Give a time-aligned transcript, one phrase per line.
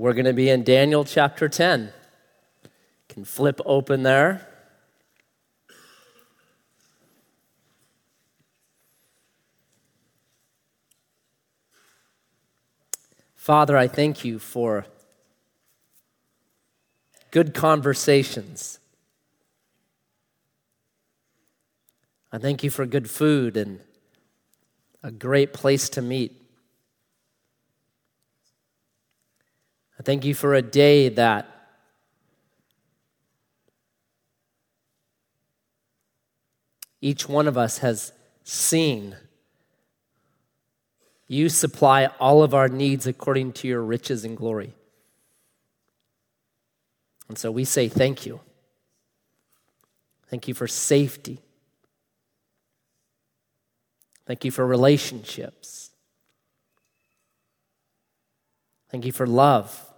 [0.00, 1.92] We're going to be in Daniel chapter 10.
[3.10, 4.48] Can flip open there.
[13.34, 14.86] Father, I thank you for
[17.30, 18.78] good conversations.
[22.32, 23.80] I thank you for good food and
[25.02, 26.39] a great place to meet.
[30.00, 31.46] I thank you for a day that
[37.02, 38.10] each one of us has
[38.42, 39.14] seen.
[41.28, 44.72] You supply all of our needs according to your riches and glory.
[47.28, 48.40] And so we say thank you.
[50.28, 51.42] Thank you for safety.
[54.24, 55.90] Thank you for relationships.
[58.90, 59.88] Thank you for love.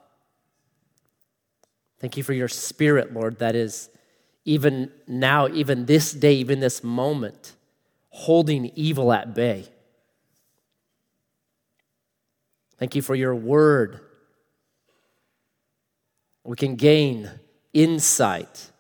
[2.03, 3.89] Thank you for your spirit, Lord, that is
[4.45, 7.55] even now, even this day, even this moment,
[8.09, 9.69] holding evil at bay.
[12.77, 14.01] Thank you for your word.
[16.43, 17.31] We can gain
[17.73, 18.73] insight.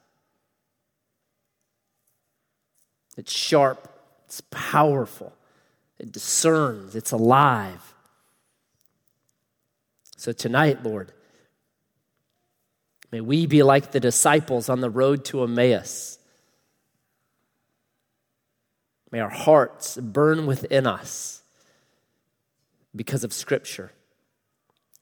[3.16, 3.88] It's sharp,
[4.24, 5.32] it's powerful,
[6.00, 7.94] it discerns, it's alive.
[10.16, 11.12] So tonight, Lord,
[13.12, 16.18] may we be like the disciples on the road to Emmaus.
[19.12, 21.42] May our hearts burn within us
[22.96, 23.92] because of Scripture.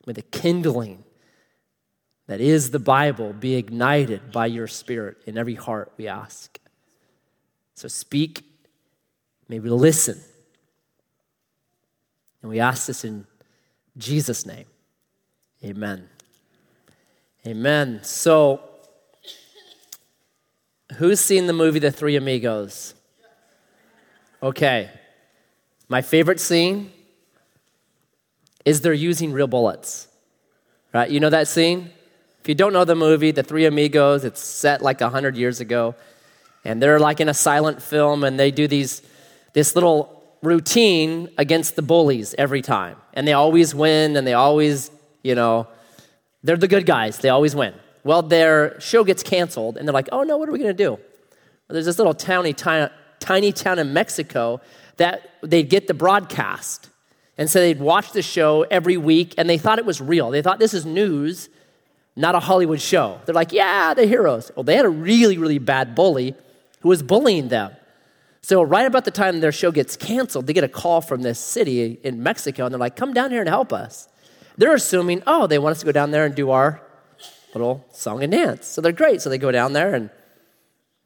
[0.07, 1.05] May the kindling
[2.27, 6.59] that is the Bible be ignited by your Spirit in every heart, we ask.
[7.75, 8.45] So speak,
[9.49, 10.21] may we listen.
[12.43, 13.27] And we ask this in
[13.97, 14.67] Jesus' name.
[15.65, 16.10] Amen.
[17.47, 18.01] Amen.
[18.03, 18.61] So,
[20.97, 22.95] who's seen the movie The Three Amigos?
[24.43, 24.91] Okay.
[25.89, 26.93] My favorite scene
[28.65, 30.07] is they're using real bullets.
[30.93, 31.11] Right?
[31.11, 31.91] You know that scene?
[32.43, 35.95] If you don't know the movie, The Three Amigos, it's set like 100 years ago.
[36.65, 39.03] And they're like in a silent film and they do these
[39.53, 42.97] this little routine against the bullies every time.
[43.15, 44.91] And they always win and they always,
[45.23, 45.67] you know,
[46.43, 47.19] they're the good guys.
[47.19, 47.75] They always win.
[48.03, 50.85] Well, their show gets canceled and they're like, oh no, what are we going to
[50.85, 50.93] do?
[50.93, 51.01] Well,
[51.69, 54.61] there's this little tiny, tiny, tiny town in Mexico
[54.97, 56.89] that they'd get the broadcast.
[57.37, 60.31] And so they'd watch the show every week and they thought it was real.
[60.31, 61.49] They thought this is news,
[62.17, 63.21] not a Hollywood show.
[63.25, 64.51] They're like, yeah, the heroes.
[64.57, 66.35] Well, they had a really, really bad bully
[66.81, 67.73] who was bullying them.
[68.43, 71.39] So, right about the time their show gets canceled, they get a call from this
[71.39, 74.09] city in Mexico, and they're like, come down here and help us.
[74.61, 76.83] They're assuming, oh, they want us to go down there and do our
[77.55, 78.67] little song and dance.
[78.67, 79.23] So, they're great.
[79.23, 80.11] So, they go down there, and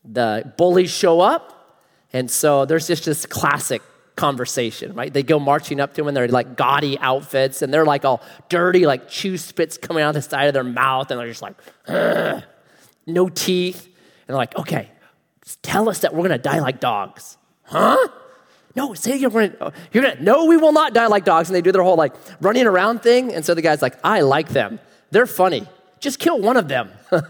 [0.05, 1.79] the bullies show up.
[2.13, 3.81] And so, there's just this classic
[4.17, 5.13] conversation, right?
[5.13, 8.23] They go marching up to them in their like gaudy outfits, and they're like all
[8.49, 11.55] dirty, like chew spits coming out the side of their mouth, and they're just like,
[13.07, 13.85] no teeth.
[13.87, 13.95] And
[14.27, 14.91] they're like, okay,
[15.63, 17.37] tell us that we're going to die like dogs.
[17.63, 18.09] Huh?
[18.77, 21.49] No, say you're going to, you're going to, no, we will not die like dogs.
[21.49, 23.33] And they do their whole like running around thing.
[23.33, 24.81] And so the guy's like, I like them.
[25.11, 25.69] They're funny.
[26.01, 26.91] Just kill one of them.
[27.11, 27.21] so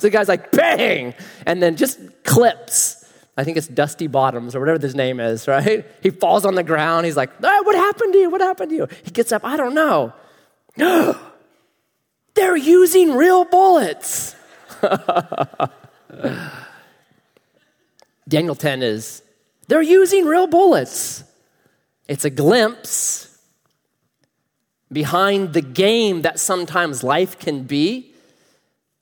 [0.00, 1.14] the guy's like, bang!
[1.44, 3.04] And then just clips.
[3.36, 5.84] I think it's Dusty Bottoms or whatever his name is, right?
[6.02, 7.04] He falls on the ground.
[7.04, 8.30] He's like, ah, What happened to you?
[8.30, 8.86] What happened to you?
[9.02, 10.12] He gets up, I don't know.
[12.34, 14.36] They're using real bullets.
[18.28, 19.22] Daniel 10 is
[19.68, 21.24] they're using real bullets.
[22.08, 23.38] It's a glimpse
[24.92, 28.12] behind the game that sometimes life can be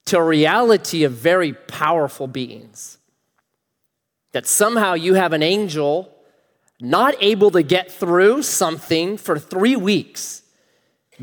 [0.06, 2.98] to a reality of very powerful beings.
[4.32, 6.14] That somehow you have an angel
[6.80, 10.42] not able to get through something for three weeks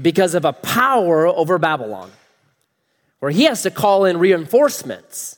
[0.02, 2.12] because of a power over Babylon,
[3.20, 5.38] where he has to call in reinforcements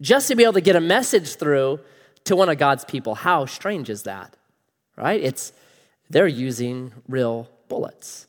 [0.00, 1.80] just to be able to get a message through
[2.28, 3.14] to one of God's people.
[3.14, 4.36] How strange is that?
[4.96, 5.20] Right?
[5.22, 5.52] It's
[6.08, 8.26] they're using real bullets.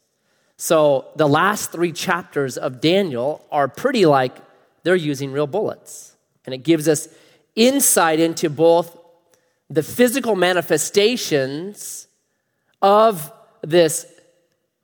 [0.58, 4.38] So the last 3 chapters of Daniel are pretty like
[4.84, 6.16] they're using real bullets.
[6.46, 7.08] And it gives us
[7.56, 8.98] insight into both
[9.70, 12.08] the physical manifestations
[12.82, 13.32] of
[13.62, 14.06] this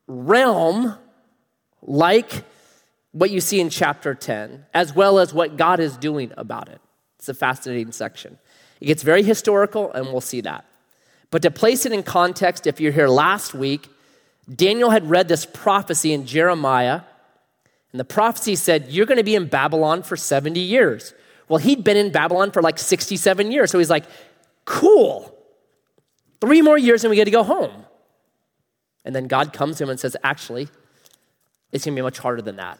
[0.07, 0.95] realm
[1.81, 2.43] like
[3.11, 6.81] what you see in chapter 10, as well as what God is doing about it.
[7.17, 8.37] It's a fascinating section.
[8.81, 10.65] It gets very historical, and we'll see that.
[11.31, 13.89] But to place it in context, if you're here last week,
[14.53, 17.01] Daniel had read this prophecy in Jeremiah,
[17.91, 21.13] and the prophecy said, You're going to be in Babylon for 70 years.
[21.47, 23.71] Well, he'd been in Babylon for like 67 years.
[23.71, 24.03] So he's like,
[24.65, 25.33] Cool.
[26.41, 27.85] Three more years and we get to go home.
[29.05, 30.67] And then God comes to him and says, Actually,
[31.71, 32.79] it's going to be much harder than that.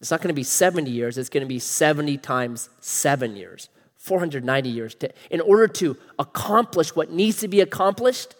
[0.00, 3.68] It's not going to be 70 years, it's going to be 70 times seven years,
[3.98, 4.94] 490 years.
[4.96, 8.34] To, in order to accomplish what needs to be accomplished,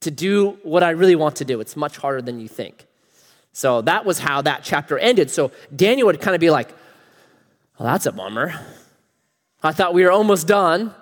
[0.00, 2.86] to do what I really want to do, it's much harder than you think.
[3.52, 5.30] So that was how that chapter ended.
[5.30, 6.68] So Daniel would kind of be like,
[7.78, 8.54] well, that's a bummer.
[9.62, 10.94] I thought we were almost done.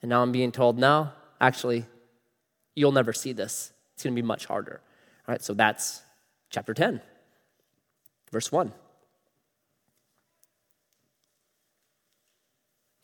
[0.00, 1.10] And now I'm being told, no,
[1.40, 1.86] actually,
[2.74, 3.72] you'll never see this.
[3.94, 4.80] It's going to be much harder.
[5.26, 6.02] All right, so that's
[6.50, 7.00] chapter 10,
[8.30, 8.72] verse 1.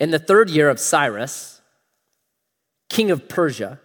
[0.05, 1.63] In the third year of Cyrus,
[2.91, 3.81] king of Persia,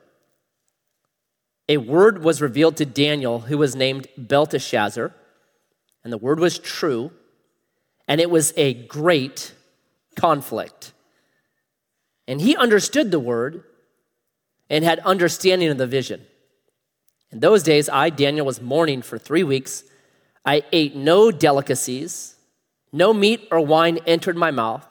[1.70, 5.16] a word was revealed to Daniel who was named Belteshazzar,
[6.04, 7.12] and the word was true,
[8.06, 9.54] and it was a great
[10.18, 10.92] conflict.
[12.28, 13.64] And he understood the word
[14.70, 16.26] and had understanding of the vision.
[17.32, 19.86] In those days, I, Daniel, was mourning for three weeks.
[20.46, 22.36] I ate no delicacies,
[22.92, 24.86] no meat or wine entered my mouth,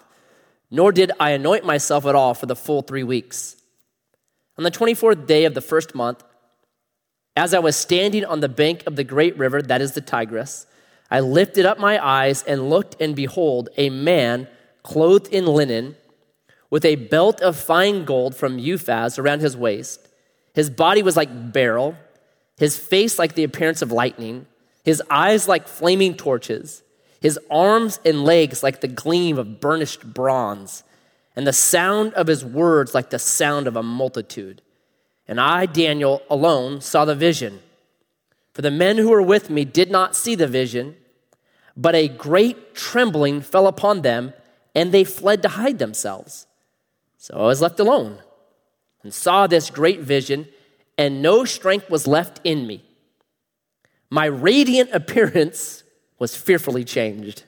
[0.71, 3.57] nor did I anoint myself at all for the full three weeks.
[4.57, 6.25] On the 24th day of the first month,
[7.37, 10.67] as I was standing on the bank of the great river, that is the Tigris,
[11.11, 14.49] I lifted up my eyes and looked, and behold, a man
[14.83, 15.97] clothed in linen,
[16.71, 20.09] with a belt of fine gold from Uphaz around his waist.
[20.55, 21.97] His body was like beryl,
[22.59, 24.47] his face like the appearance of lightning,
[24.85, 26.83] his eyes like flaming torches,
[27.21, 30.85] his arms and legs like the gleam of burnished bronze,
[31.35, 34.63] and the sound of his words like the sound of a multitude.
[35.27, 37.61] And I, Daniel, alone saw the vision.
[38.55, 40.97] For the men who were with me did not see the vision,
[41.77, 44.33] but a great trembling fell upon them,
[44.75, 46.47] and they fled to hide themselves.
[47.19, 48.19] So I was left alone
[49.03, 50.49] and saw this great vision,
[50.97, 52.85] and no strength was left in me.
[54.11, 55.85] My radiant appearance
[56.19, 57.45] was fearfully changed.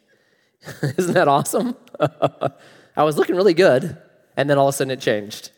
[0.83, 1.77] Isn't that awesome?
[2.01, 3.97] I was looking really good,
[4.37, 5.51] and then all of a sudden it changed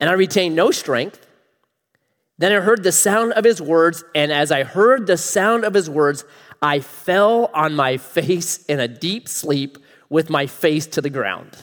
[0.00, 1.26] and I retained no strength.
[2.38, 5.74] Then I heard the sound of his words, and as I heard the sound of
[5.74, 6.24] his words,
[6.62, 9.76] I fell on my face in a deep sleep
[10.08, 11.54] with my face to the ground.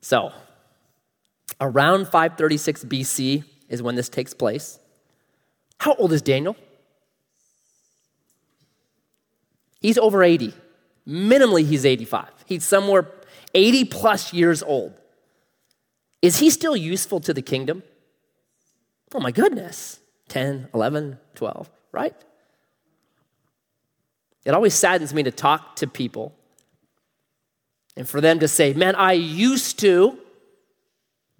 [0.00, 0.32] So,
[1.60, 4.78] around 536 BC is when this takes place.
[5.78, 6.56] How old is Daniel?
[9.80, 10.54] He's over 80.
[11.06, 12.28] Minimally, he's 85.
[12.46, 13.10] He's somewhere
[13.54, 14.92] 80 plus years old.
[16.20, 17.82] Is he still useful to the kingdom?
[19.14, 20.00] Oh my goodness.
[20.28, 22.14] 10, 11, 12, right?
[24.44, 26.34] It always saddens me to talk to people
[27.96, 30.18] and for them to say, man, I used to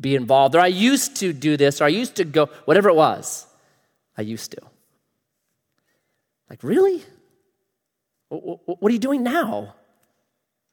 [0.01, 2.95] be involved, or I used to do this, or I used to go, whatever it
[2.95, 3.47] was,
[4.17, 4.61] I used to.
[6.51, 7.05] Like, really?
[8.29, 9.75] What are you doing now?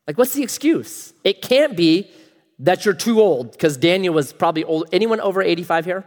[0.07, 1.13] Like, what's the excuse?
[1.23, 2.11] It can't be
[2.59, 4.87] that you're too old because Daniel was probably old.
[4.91, 6.05] Anyone over 85 here?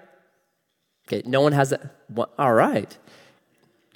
[1.06, 1.74] Okay, no one has.
[2.08, 2.96] Well, all right.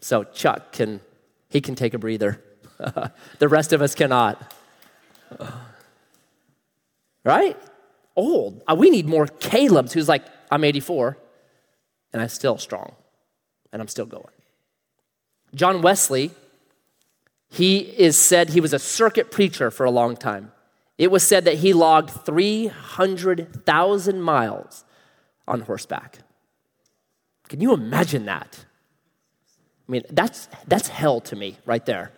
[0.00, 1.00] So Chuck can
[1.48, 2.43] he can take a breather.
[3.38, 4.53] the rest of us cannot.
[7.24, 7.56] Right?
[8.17, 8.62] Old.
[8.67, 11.17] Uh, we need more Caleb's who's like, I'm 84
[12.12, 12.94] and I'm still strong
[13.72, 14.24] and I'm still going.
[15.55, 16.31] John Wesley,
[17.53, 20.53] he is said he was a circuit preacher for a long time.
[20.97, 24.85] It was said that he logged 300,000 miles
[25.47, 26.21] on horseback.
[27.51, 28.65] Can you imagine that?
[29.87, 32.13] I mean, that's, that's hell to me right there.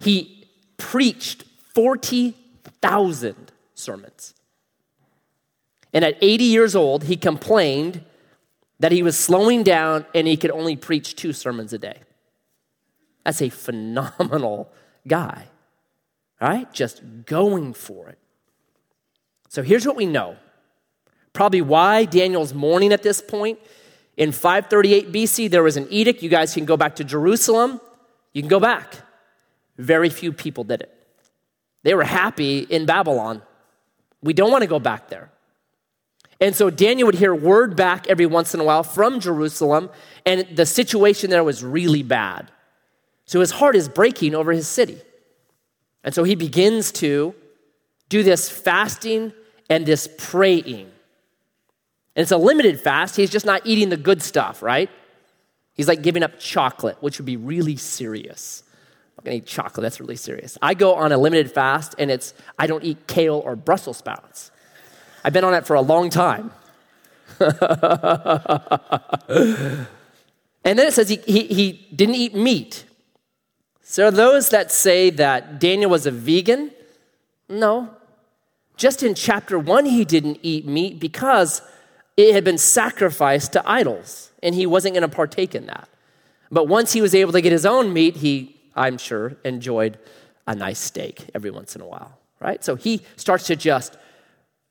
[0.00, 4.34] He preached 40,000 sermons.
[5.92, 8.02] And at 80 years old, he complained
[8.80, 12.00] that he was slowing down and he could only preach two sermons a day.
[13.26, 14.72] That's a phenomenal
[15.06, 15.48] guy
[16.40, 16.72] right?
[16.72, 18.18] Just going for it.
[19.48, 20.36] So here's what we know.
[21.32, 23.58] Probably why Daniel's mourning at this point.
[24.16, 26.22] In 538 BC, there was an edict.
[26.22, 27.80] You guys can go back to Jerusalem.
[28.32, 28.96] You can go back.
[29.76, 30.92] Very few people did it.
[31.82, 33.42] They were happy in Babylon.
[34.22, 35.30] We don't want to go back there.
[36.40, 39.88] And so Daniel would hear word back every once in a while from Jerusalem,
[40.26, 42.50] and the situation there was really bad.
[43.26, 45.00] So his heart is breaking over his city.
[46.02, 47.34] And so he begins to
[48.08, 49.32] do this fasting
[49.68, 50.90] and this praying.
[52.14, 53.16] And it's a limited fast.
[53.16, 54.88] He's just not eating the good stuff, right?
[55.74, 58.62] He's like giving up chocolate, which would be really serious.
[59.18, 60.56] I'm gonna eat chocolate, that's really serious.
[60.62, 64.50] I go on a limited fast and it's, I don't eat kale or Brussels sprouts.
[65.22, 66.52] I've been on it for a long time.
[67.40, 67.50] and
[70.64, 72.85] then it says he, he, he didn't eat meat.
[73.88, 76.72] So, those that say that Daniel was a vegan?
[77.48, 77.94] No.
[78.76, 81.62] Just in chapter one, he didn't eat meat because
[82.16, 85.88] it had been sacrificed to idols, and he wasn't going to partake in that.
[86.50, 90.00] But once he was able to get his own meat, he, I'm sure, enjoyed
[90.48, 92.64] a nice steak every once in a while, right?
[92.64, 93.96] So he starts to just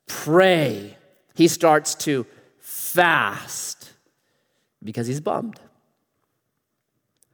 [0.07, 0.98] pray.
[1.36, 2.25] He starts to
[2.60, 3.93] fast
[4.84, 5.57] because he's bummed.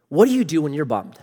[0.09, 1.17] What do you do when you're bummed?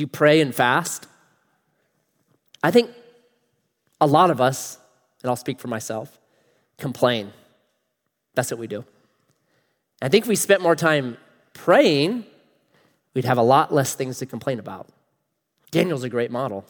[0.00, 1.06] You pray and fast?
[2.62, 2.90] I think
[4.00, 4.78] a lot of us,
[5.22, 6.18] and I'll speak for myself,
[6.78, 7.32] complain.
[8.34, 8.84] That's what we do.
[10.02, 11.16] I think if we spent more time
[11.54, 12.24] praying,
[13.14, 14.88] we'd have a lot less things to complain about.
[15.70, 16.64] Daniel's a great model.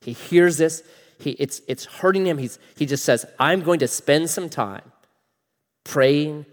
[0.00, 0.82] He hears this,
[1.18, 2.38] he, it's, it's hurting him.
[2.38, 4.82] He's, he just says, I'm going to spend some time
[5.84, 6.46] praying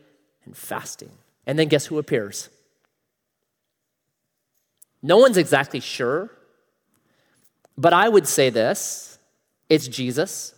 [0.45, 1.11] and fasting.
[1.47, 2.49] And then guess who appears?
[5.01, 6.29] No one's exactly sure,
[7.77, 9.17] but I would say this
[9.69, 10.53] it's Jesus.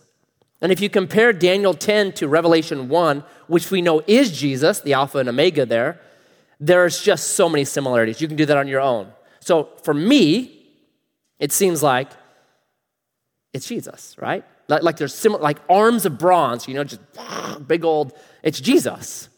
[0.60, 4.92] And if you compare Daniel 10 to Revelation 1, which we know is Jesus, the
[4.92, 6.00] Alpha and Omega there,
[6.60, 8.20] there's just so many similarities.
[8.20, 9.12] You can do that on your own.
[9.40, 10.64] So for me,
[11.40, 12.08] it seems like
[13.52, 14.44] it's Jesus, right?
[14.68, 17.00] Like, like there's similar, like arms of bronze, you know, just
[17.66, 18.12] big old,
[18.44, 19.28] it's Jesus.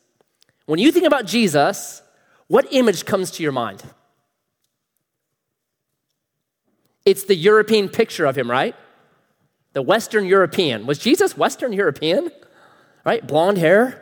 [0.67, 2.03] When you think about Jesus,
[2.49, 3.83] what image comes to your mind?
[7.05, 8.75] It's the European picture of him, right?
[9.73, 10.87] The Western European.
[10.87, 12.31] Was Jesus Western European?
[13.05, 13.27] Right?
[13.27, 14.01] Blonde hair.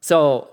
[0.00, 0.48] So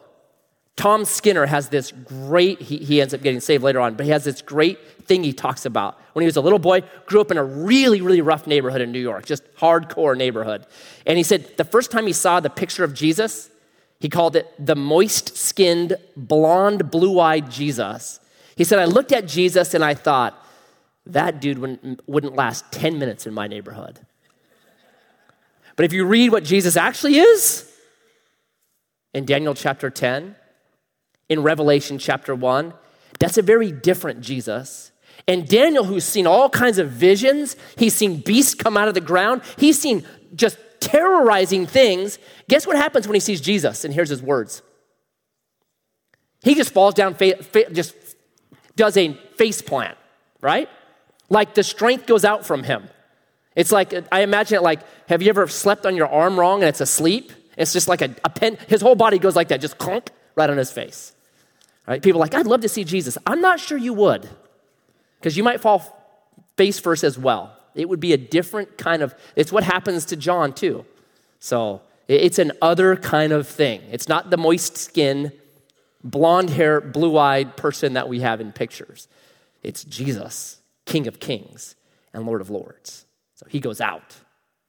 [0.75, 4.11] Tom Skinner has this great, he, he ends up getting saved later on, but he
[4.11, 5.99] has this great thing he talks about.
[6.13, 8.91] When he was a little boy, grew up in a really, really rough neighborhood in
[8.91, 10.67] New York, just hardcore neighborhood.
[11.07, 13.49] And he said the first time he saw the picture of Jesus,
[13.99, 18.19] he called it the moist skinned, blonde, blue eyed Jesus.
[18.55, 20.43] He said, I looked at Jesus and I thought,
[21.13, 23.99] that dude wouldn't, wouldn't last 10 minutes in my neighborhood.
[25.75, 27.71] But if you read what Jesus actually is
[29.13, 30.35] in Daniel chapter 10,
[31.29, 32.73] in Revelation chapter 1,
[33.19, 34.91] that's a very different Jesus.
[35.27, 39.01] And Daniel, who's seen all kinds of visions, he's seen beasts come out of the
[39.01, 42.17] ground, he's seen just terrorizing things.
[42.47, 43.83] Guess what happens when he sees Jesus?
[43.83, 44.61] And here's his words.
[46.43, 47.95] He just falls down, fa- fa- just
[48.75, 49.97] does a face plant,
[50.41, 50.69] right?
[51.29, 52.89] Like the strength goes out from him.
[53.55, 56.69] It's like, I imagine it like, have you ever slept on your arm wrong and
[56.69, 57.31] it's asleep?
[57.57, 60.49] It's just like a, a pen, his whole body goes like that, just clunk right
[60.49, 61.13] on his face.
[61.87, 62.01] Right?
[62.01, 63.17] People like, I'd love to see Jesus.
[63.25, 64.29] I'm not sure you would,
[65.19, 65.93] because you might fall
[66.55, 67.51] face first as well.
[67.73, 70.85] It would be a different kind of, it's what happens to John too.
[71.39, 73.81] So it's an other kind of thing.
[73.91, 75.31] It's not the moist skin,
[76.03, 79.07] blonde hair, blue eyed person that we have in pictures.
[79.63, 80.56] It's Jesus.
[80.87, 81.75] King of Kings
[82.13, 83.05] and Lord of Lords.
[83.35, 84.15] So he goes out.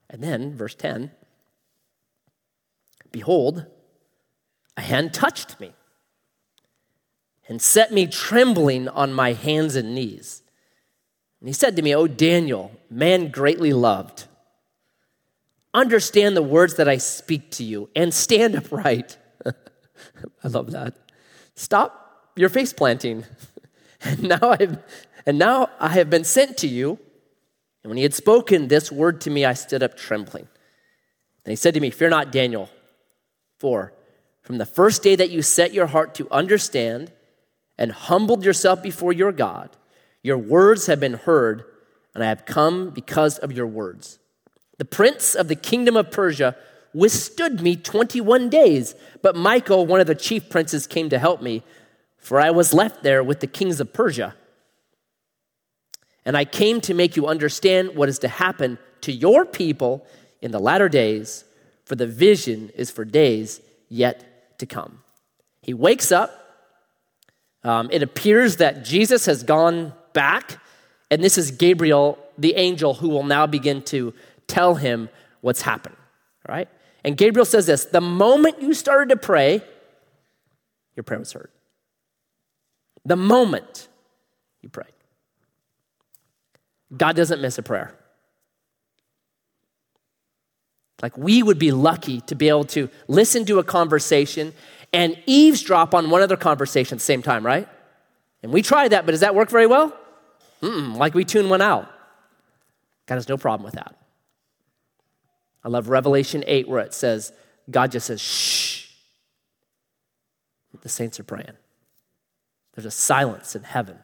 [0.09, 1.11] And then, verse 10
[3.11, 3.65] Behold,
[4.77, 5.73] a hand touched me
[7.47, 10.43] and set me trembling on my hands and knees.
[11.39, 14.25] And he said to me, O Daniel, man greatly loved,
[15.73, 19.17] understand the words that I speak to you and stand upright.
[19.45, 20.95] I love that.
[21.55, 23.25] Stop your face planting.
[24.01, 24.77] And now I've
[25.29, 26.97] and now I have been sent to you.
[27.83, 30.47] And when he had spoken this word to me, I stood up trembling.
[31.45, 32.67] And he said to me, Fear not, Daniel,
[33.59, 33.93] for
[34.41, 37.11] from the first day that you set your heart to understand
[37.77, 39.69] and humbled yourself before your God,
[40.23, 41.63] your words have been heard,
[42.15, 44.17] and I have come because of your words.
[44.79, 46.55] The prince of the kingdom of Persia
[46.91, 51.61] withstood me 21 days, but Michael, one of the chief princes, came to help me,
[52.17, 54.33] for I was left there with the kings of Persia.
[56.29, 60.05] And I came to make you understand what is to happen to your people
[60.43, 61.43] in the latter days,
[61.85, 64.99] for the vision is for days yet to come.
[65.63, 66.29] He wakes up.
[67.63, 70.61] Um, it appears that Jesus has gone back,
[71.09, 74.13] and this is Gabriel, the angel, who will now begin to
[74.45, 75.09] tell him
[75.41, 75.97] what's happened.
[76.47, 76.69] Right?
[77.03, 79.63] And Gabriel says this the moment you started to pray,
[80.95, 81.49] your prayer was heard.
[83.03, 83.87] The moment
[84.61, 84.93] you prayed.
[86.95, 87.93] God doesn't miss a prayer.
[91.01, 94.53] Like we would be lucky to be able to listen to a conversation
[94.91, 97.67] and eavesdrop on one other conversation at the same time, right?
[98.43, 99.95] And we try that, but does that work very well?
[100.61, 101.89] Mm-mm, like we tune one out.
[103.05, 103.95] God has no problem with that.
[105.63, 107.31] I love Revelation 8 where it says,
[107.69, 108.87] God just says, shh.
[110.81, 111.57] The saints are praying.
[112.73, 113.99] There's a silence in heaven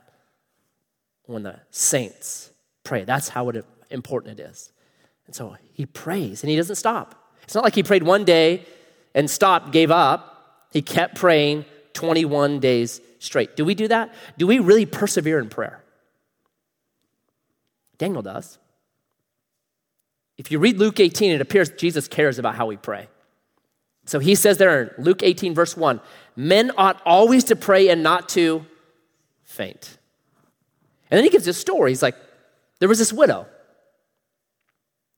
[1.26, 2.52] when the saints
[2.86, 3.04] pray.
[3.04, 3.52] That's how
[3.90, 4.72] important it is.
[5.26, 7.32] And so he prays and he doesn't stop.
[7.44, 8.66] It's not like he prayed one day
[9.14, 10.68] and stopped, gave up.
[10.72, 13.56] He kept praying 21 days straight.
[13.56, 14.14] Do we do that?
[14.38, 15.84] Do we really persevere in prayer?
[17.98, 18.58] Daniel does.
[20.38, 23.08] If you read Luke 18, it appears Jesus cares about how we pray.
[24.06, 26.00] So he says there in Luke 18, verse 1
[26.36, 28.66] men ought always to pray and not to
[29.44, 29.98] faint.
[31.10, 31.92] And then he gives this story.
[31.92, 32.16] He's like,
[32.80, 33.48] there was this widow,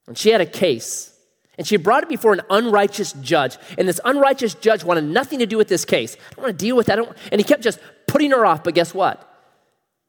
[0.07, 1.13] and she had a case,
[1.57, 3.57] and she brought it before an unrighteous judge.
[3.77, 6.15] And this unrighteous judge wanted nothing to do with this case.
[6.15, 6.99] I don't want to deal with that.
[7.31, 8.63] And he kept just putting her off.
[8.63, 9.23] But guess what?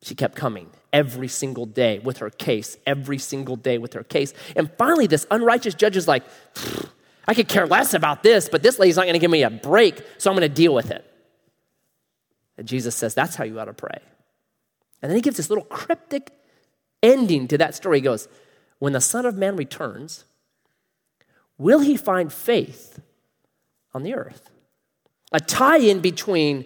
[0.03, 4.35] She kept coming every single day with her case, every single day with her case.
[4.57, 6.23] And finally, this unrighteous judge is like,
[7.27, 9.51] I could care less about this, but this lady's not going to give me a
[9.51, 11.05] break, so I'm going to deal with it.
[12.57, 13.99] And Jesus says, That's how you ought to pray.
[15.03, 16.33] And then he gives this little cryptic
[17.03, 18.01] ending to that story.
[18.01, 18.29] Goes,
[18.79, 20.25] When the Son of Man returns,
[21.57, 23.01] will he find faith
[23.95, 24.51] on the earth?
[25.33, 26.65] A tie in between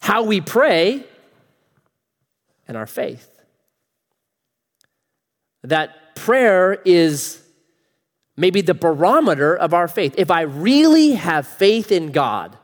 [0.00, 1.04] how we pray
[2.66, 3.28] and our faith.
[5.62, 7.42] That prayer is
[8.36, 10.14] maybe the barometer of our faith.
[10.16, 12.56] If I really have faith in God,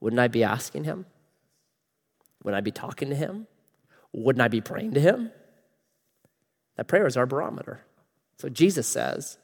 [0.00, 1.04] wouldn't I be asking Him?
[2.42, 3.46] Wouldn't I be talking to Him?
[4.12, 5.30] Wouldn't I be praying to him?
[6.76, 7.80] That prayer is our barometer.
[8.38, 9.38] So Jesus says,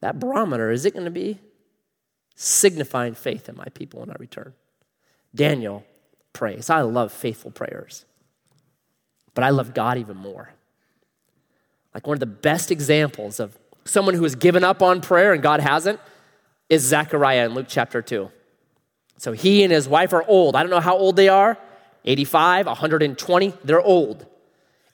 [0.00, 1.38] that barometer, is it going to be
[2.34, 4.54] signifying faith in my people when I return?
[5.34, 5.84] Daniel
[6.32, 6.70] prays.
[6.70, 8.04] I love faithful prayers,
[9.34, 10.52] but I love God even more.
[11.94, 15.42] Like one of the best examples of someone who has given up on prayer and
[15.42, 15.98] God hasn't
[16.68, 18.30] is Zechariah in Luke chapter 2.
[19.16, 20.54] So he and his wife are old.
[20.54, 21.58] I don't know how old they are.
[22.04, 24.26] 85, 120, they're old.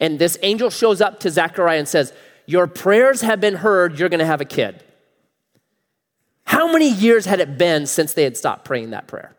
[0.01, 2.13] And this angel shows up to Zechariah and says,
[2.47, 4.83] Your prayers have been heard, you're gonna have a kid.
[6.47, 9.35] How many years had it been since they had stopped praying that prayer?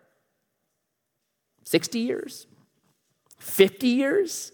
[1.64, 2.48] 60 years?
[3.40, 4.52] 50 years?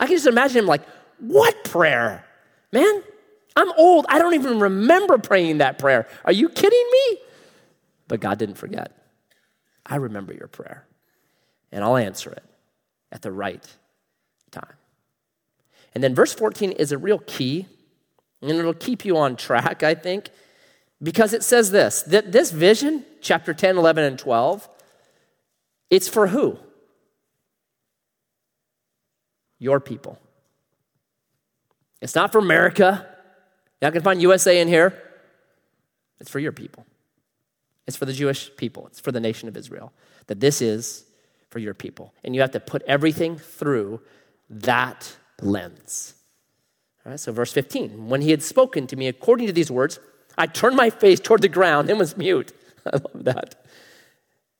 [0.00, 0.82] I can just imagine him like,
[1.18, 2.24] What prayer?
[2.72, 3.02] Man,
[3.56, 4.06] I'm old.
[4.08, 6.08] I don't even remember praying that prayer.
[6.24, 7.18] Are you kidding me?
[8.08, 8.92] But God didn't forget.
[9.86, 10.86] I remember your prayer,
[11.70, 12.42] and I'll answer it
[13.12, 13.64] at the right
[14.50, 14.74] time.
[15.94, 17.66] And then verse 14 is a real key,
[18.42, 20.30] and it'll keep you on track, I think,
[21.02, 24.68] because it says this that this vision, chapter 10, 11, and 12,
[25.90, 26.58] it's for who?
[29.58, 30.18] Your people.
[32.00, 33.06] It's not for America.
[33.80, 35.00] Going to find USA in here.
[36.18, 36.86] It's for your people.
[37.86, 38.86] It's for the Jewish people.
[38.86, 39.92] It's for the nation of Israel.
[40.26, 41.04] That this is
[41.50, 42.14] for your people.
[42.24, 44.00] And you have to put everything through
[44.48, 46.14] that lens.
[47.04, 49.98] All right, so, verse 15 when he had spoken to me according to these words,
[50.36, 52.52] I turned my face toward the ground and was mute.
[52.86, 53.64] I love that.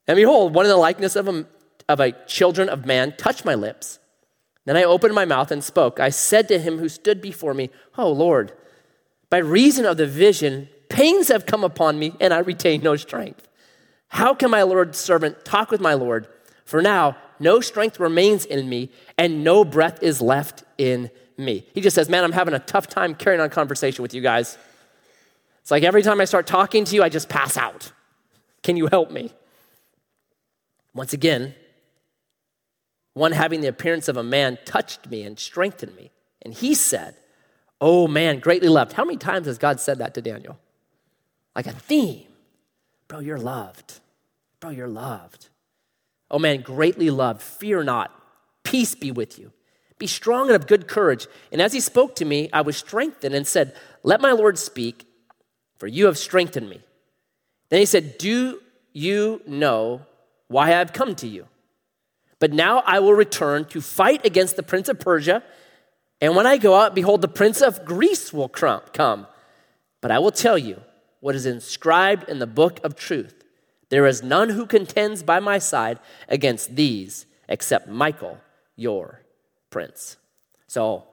[0.07, 1.45] And behold, one in the likeness of a,
[1.89, 3.99] of a children of man touched my lips.
[4.65, 5.99] Then I opened my mouth and spoke.
[5.99, 8.53] I said to him who stood before me, Oh Lord,
[9.29, 13.47] by reason of the vision, pains have come upon me, and I retain no strength.
[14.09, 16.27] How can my Lord's servant talk with my Lord?
[16.63, 21.67] For now, no strength remains in me, and no breath is left in me.
[21.73, 24.57] He just says, Man, I'm having a tough time carrying on conversation with you guys.
[25.61, 27.91] It's like every time I start talking to you, I just pass out.
[28.61, 29.33] Can you help me?
[30.93, 31.55] Once again,
[33.13, 36.11] one having the appearance of a man touched me and strengthened me.
[36.41, 37.15] And he said,
[37.81, 38.93] Oh man, greatly loved.
[38.93, 40.57] How many times has God said that to Daniel?
[41.55, 42.27] Like a theme.
[43.07, 43.99] Bro, you're loved.
[44.59, 45.49] Bro, you're loved.
[46.29, 48.11] Oh man, greatly loved, fear not,
[48.63, 49.51] peace be with you.
[49.97, 51.27] Be strong and of good courage.
[51.51, 55.07] And as he spoke to me, I was strengthened and said, Let my Lord speak,
[55.77, 56.81] for you have strengthened me.
[57.69, 58.59] Then he said, Do
[58.91, 60.01] you know
[60.47, 61.47] why I have come to you?
[62.39, 65.43] But now I will return to fight against the prince of Persia.
[66.19, 69.27] And when I go out, behold, the prince of Greece will come.
[70.01, 70.81] But I will tell you
[71.21, 73.43] what is inscribed in the book of truth.
[73.89, 78.39] There is none who contends by my side against these except Michael,
[78.75, 79.21] your
[79.75, 80.15] prince.
[80.67, 81.03] So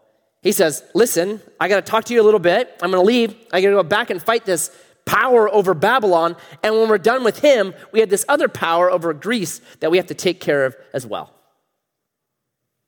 [0.41, 2.79] he says, Listen, I got to talk to you a little bit.
[2.81, 3.35] I'm going to leave.
[3.53, 4.71] I got to go back and fight this
[5.05, 6.37] power over Babylon.
[6.63, 9.97] And when we're done with him, we have this other power over Greece that we
[9.97, 11.35] have to take care of as well.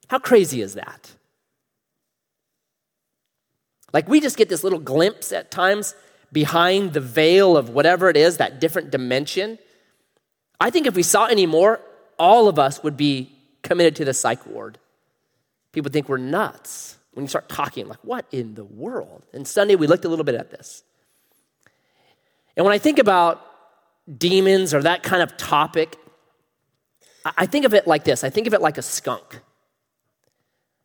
[0.07, 1.11] How crazy is that?
[3.93, 5.97] Like we just get this little glimpse at times
[6.31, 9.59] behind the veil of whatever it is, that different dimension.
[10.61, 11.81] I think if we saw any more,
[12.17, 13.33] all of us would be
[13.63, 14.79] committed to the psych ward.
[15.75, 19.27] People think we're nuts when you start talking, like, what in the world?
[19.33, 20.85] And Sunday we looked a little bit at this.
[22.57, 23.45] And when I think about
[24.19, 25.97] demons or that kind of topic,
[27.25, 29.41] I think of it like this I think of it like a skunk.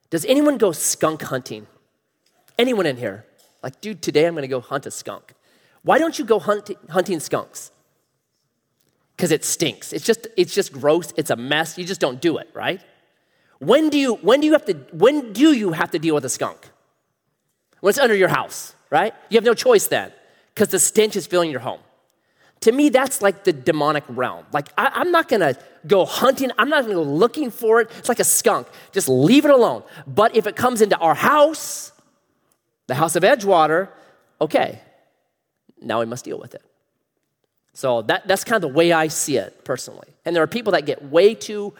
[0.09, 1.67] Does anyone go skunk hunting?
[2.57, 3.25] Anyone in here?
[3.61, 5.33] Like, dude, today I'm gonna go hunt a skunk.
[5.83, 7.71] Why don't you go hunt, hunting skunks?
[9.15, 9.93] Because it stinks.
[9.93, 11.13] It's just, it's just gross.
[11.15, 11.77] It's a mess.
[11.77, 12.81] You just don't do it, right?
[13.59, 16.25] When do you, when do you have to, when do you have to deal with
[16.25, 16.69] a skunk?
[17.81, 19.13] When it's under your house, right?
[19.29, 20.11] You have no choice then,
[20.53, 21.79] because the stench is filling your home.
[22.61, 24.45] To me, that's like the demonic realm.
[24.51, 25.55] Like, I, am not gonna
[25.87, 27.89] go hunting, I'm not gonna go looking for it.
[27.97, 28.67] It's like a skunk.
[28.91, 29.83] Just leave it alone.
[30.05, 31.93] But if it comes into our house,
[32.87, 33.89] the house of Edgewater,
[34.41, 34.81] okay,
[35.81, 36.63] now we must deal with it.
[37.79, 40.09] So that, that's kind of the way I see it personally.
[40.25, 41.73] And there are people that get way too,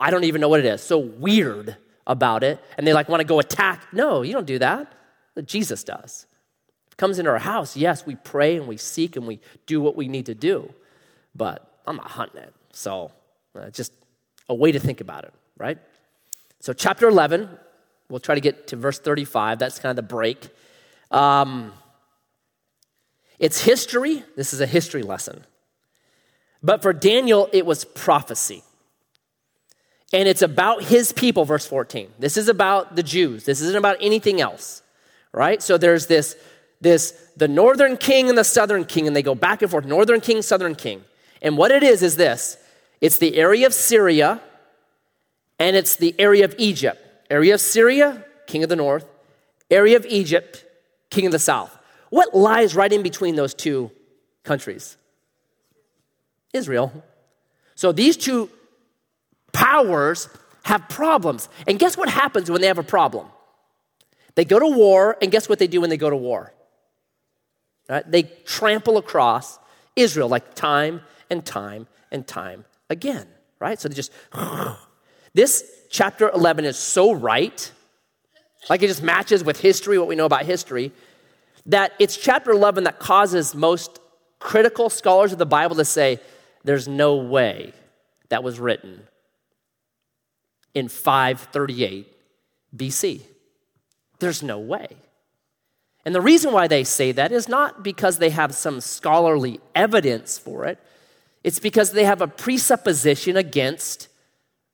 [0.00, 1.76] I don't even know what it is, so weird
[2.08, 3.86] about it, and they like want to go attack.
[3.92, 4.92] No, you don't do that.
[5.44, 6.26] Jesus does.
[6.96, 10.08] Comes into our house, yes, we pray and we seek and we do what we
[10.08, 10.74] need to do,
[11.36, 12.52] but I'm not hunting it.
[12.72, 13.12] So
[13.54, 13.92] uh, just
[14.48, 15.78] a way to think about it, right?
[16.58, 17.48] So, chapter 11,
[18.10, 19.60] we'll try to get to verse 35.
[19.60, 20.48] That's kind of the break.
[21.12, 21.72] Um,
[23.38, 24.24] it's history.
[24.36, 25.44] This is a history lesson.
[26.62, 28.62] But for Daniel, it was prophecy.
[30.12, 32.10] And it's about his people, verse 14.
[32.18, 33.44] This is about the Jews.
[33.44, 34.82] This isn't about anything else,
[35.32, 35.62] right?
[35.62, 36.36] So there's this,
[36.80, 40.20] this, the northern king and the southern king, and they go back and forth, northern
[40.20, 41.04] king, southern king.
[41.42, 42.56] And what it is, is this
[43.00, 44.40] it's the area of Syria,
[45.58, 47.00] and it's the area of Egypt.
[47.30, 49.04] Area of Syria, king of the north,
[49.70, 50.64] area of Egypt,
[51.10, 51.77] king of the south.
[52.10, 53.90] What lies right in between those two
[54.44, 54.96] countries?
[56.52, 57.04] Israel.
[57.74, 58.50] So these two
[59.52, 60.28] powers
[60.64, 61.48] have problems.
[61.66, 63.26] And guess what happens when they have a problem?
[64.34, 66.52] They go to war, and guess what they do when they go to war?
[67.88, 68.08] Right?
[68.08, 69.58] They trample across
[69.96, 73.26] Israel like time and time and time again,
[73.58, 73.80] right?
[73.80, 74.12] So they just,
[75.34, 77.72] this chapter 11 is so right,
[78.70, 80.92] like it just matches with history, what we know about history,
[81.68, 84.00] that it's chapter 11 that causes most
[84.40, 86.18] critical scholars of the Bible to say,
[86.64, 87.72] there's no way
[88.30, 89.02] that was written
[90.74, 92.06] in 538
[92.76, 93.20] BC.
[94.18, 94.88] There's no way.
[96.04, 100.38] And the reason why they say that is not because they have some scholarly evidence
[100.38, 100.78] for it,
[101.44, 104.08] it's because they have a presupposition against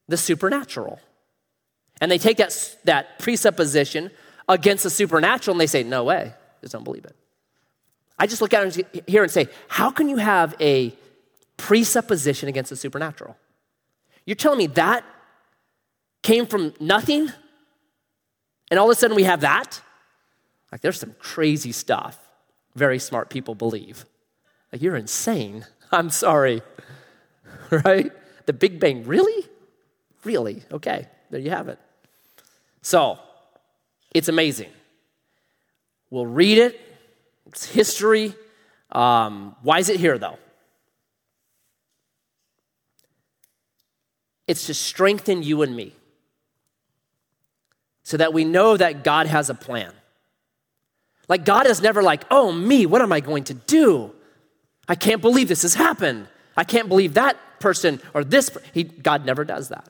[0.07, 1.01] the supernatural.
[2.01, 4.11] And they take that, that presupposition
[4.49, 6.35] against the supernatural and they say, no way
[6.73, 7.17] don't believe it.
[8.19, 10.95] I just look at it here and say, how can you have a
[11.57, 13.37] presupposition against the supernatural?
[14.25, 15.05] You're telling me that
[16.23, 17.31] came from nothing?
[18.71, 19.81] And all of a sudden we have that?
[20.71, 22.19] Like, there's some crazy stuff
[22.75, 24.05] very smart people believe.
[24.73, 25.65] Like, you're insane.
[25.93, 26.63] I'm sorry.
[27.71, 28.13] right?
[28.47, 29.47] The Big Bang, really?
[30.25, 30.63] Really?
[30.73, 31.79] Okay, there you have it.
[32.83, 33.19] So,
[34.13, 34.71] it's amazing.
[36.15, 36.81] We'll read it,
[37.47, 38.37] it's history.
[38.93, 40.39] Um, why is it here, though?
[44.47, 45.93] It's to strengthen you and me
[48.05, 49.93] so that we know that God has a plan.
[51.29, 54.13] Like, God is never like, oh, me, what am I going to do?
[54.87, 56.29] I can't believe this has happened.
[56.57, 58.57] I can't believe that person or this.
[58.73, 59.89] He, God never does that,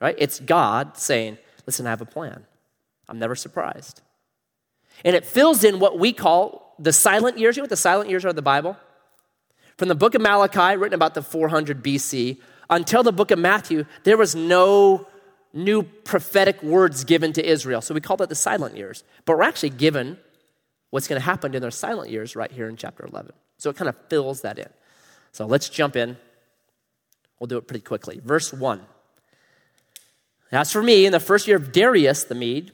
[0.00, 0.16] right?
[0.18, 2.44] It's God saying, listen, I have a plan.
[3.08, 4.00] I'm never surprised.
[5.04, 7.56] And it fills in what we call the silent years.
[7.56, 8.76] You know what the silent years are of the Bible?
[9.76, 12.38] From the book of Malachi, written about the 400 BC,
[12.70, 15.06] until the book of Matthew, there was no
[15.52, 17.80] new prophetic words given to Israel.
[17.80, 19.04] So we call that the silent years.
[19.24, 20.18] But we're actually given
[20.90, 23.32] what's going to happen in their silent years right here in chapter 11.
[23.58, 24.68] So it kind of fills that in.
[25.32, 26.16] So let's jump in.
[27.38, 28.20] We'll do it pretty quickly.
[28.24, 28.80] Verse 1.
[30.52, 32.72] As for me, in the first year of Darius the Mede,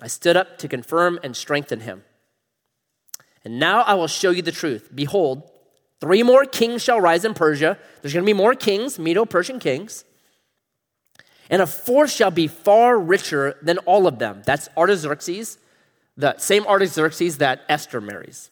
[0.00, 2.04] I stood up to confirm and strengthen him.
[3.44, 4.90] And now I will show you the truth.
[4.94, 5.50] Behold,
[6.00, 7.78] three more kings shall rise in Persia.
[8.00, 10.04] There's going to be more kings, Medo Persian kings.
[11.50, 14.42] And a fourth shall be far richer than all of them.
[14.46, 15.58] That's Artaxerxes,
[16.16, 18.50] the same Artaxerxes that Esther marries.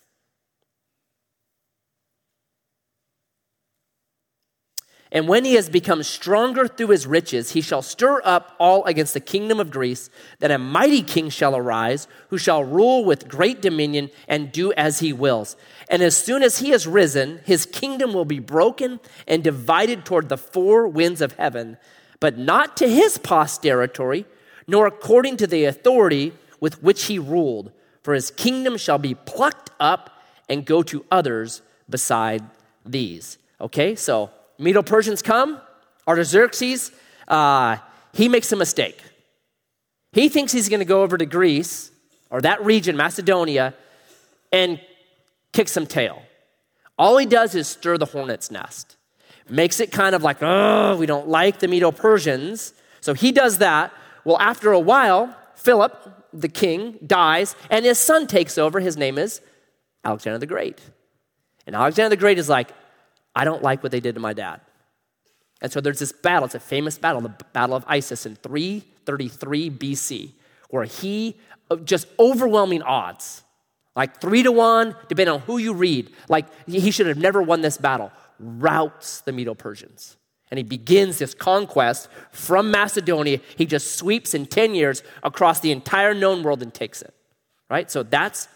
[5.14, 9.12] And when he has become stronger through his riches, he shall stir up all against
[9.12, 13.60] the kingdom of Greece, that a mighty king shall arise, who shall rule with great
[13.60, 15.54] dominion and do as he wills.
[15.90, 20.30] And as soon as he has risen, his kingdom will be broken and divided toward
[20.30, 21.76] the four winds of heaven,
[22.18, 24.24] but not to his posterity,
[24.66, 27.70] nor according to the authority with which he ruled.
[28.02, 32.42] For his kingdom shall be plucked up and go to others beside
[32.86, 33.36] these.
[33.60, 34.30] Okay, so
[34.62, 35.60] Medo Persians come,
[36.06, 36.92] Artaxerxes,
[37.28, 37.76] uh,
[38.12, 39.02] he makes a mistake.
[40.12, 41.90] He thinks he's going to go over to Greece
[42.30, 43.74] or that region, Macedonia,
[44.52, 44.80] and
[45.52, 46.22] kick some tail.
[46.98, 48.96] All he does is stir the hornet's nest,
[49.48, 52.74] makes it kind of like, oh, we don't like the Medo Persians.
[53.00, 53.92] So he does that.
[54.24, 58.78] Well, after a while, Philip, the king, dies, and his son takes over.
[58.80, 59.40] His name is
[60.04, 60.80] Alexander the Great.
[61.66, 62.70] And Alexander the Great is like,
[63.34, 64.60] I don't like what they did to my dad.
[65.60, 69.70] And so there's this battle, it's a famous battle, the Battle of Issus in 333
[69.70, 70.32] BC,
[70.70, 71.36] where he,
[71.70, 73.42] uh, just overwhelming odds,
[73.94, 77.60] like three to one, depending on who you read, like he should have never won
[77.60, 80.16] this battle, routs the Medo Persians.
[80.50, 83.40] And he begins this conquest from Macedonia.
[83.56, 87.14] He just sweeps in 10 years across the entire known world and takes it.
[87.70, 87.90] Right?
[87.90, 88.48] So that's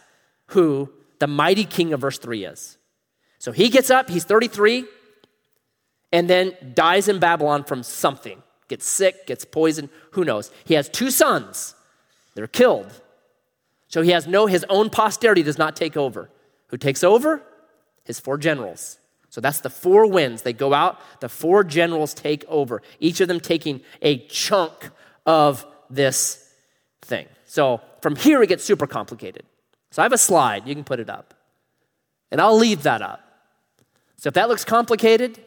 [0.48, 2.76] who the mighty king of verse 3 is.
[3.46, 4.86] So he gets up, he's 33,
[6.10, 8.42] and then dies in Babylon from something.
[8.66, 10.50] Gets sick, gets poisoned, who knows?
[10.64, 11.76] He has two sons.
[12.34, 12.90] They're killed.
[13.86, 16.28] So he has no, his own posterity does not take over.
[16.70, 17.40] Who takes over?
[18.02, 18.98] His four generals.
[19.28, 20.42] So that's the four winds.
[20.42, 24.90] They go out, the four generals take over, each of them taking a chunk
[25.24, 26.52] of this
[27.00, 27.28] thing.
[27.44, 29.44] So from here it gets super complicated.
[29.92, 31.32] So I have a slide, you can put it up.
[32.32, 33.22] And I'll leave that up.
[34.16, 35.38] So if that looks complicated,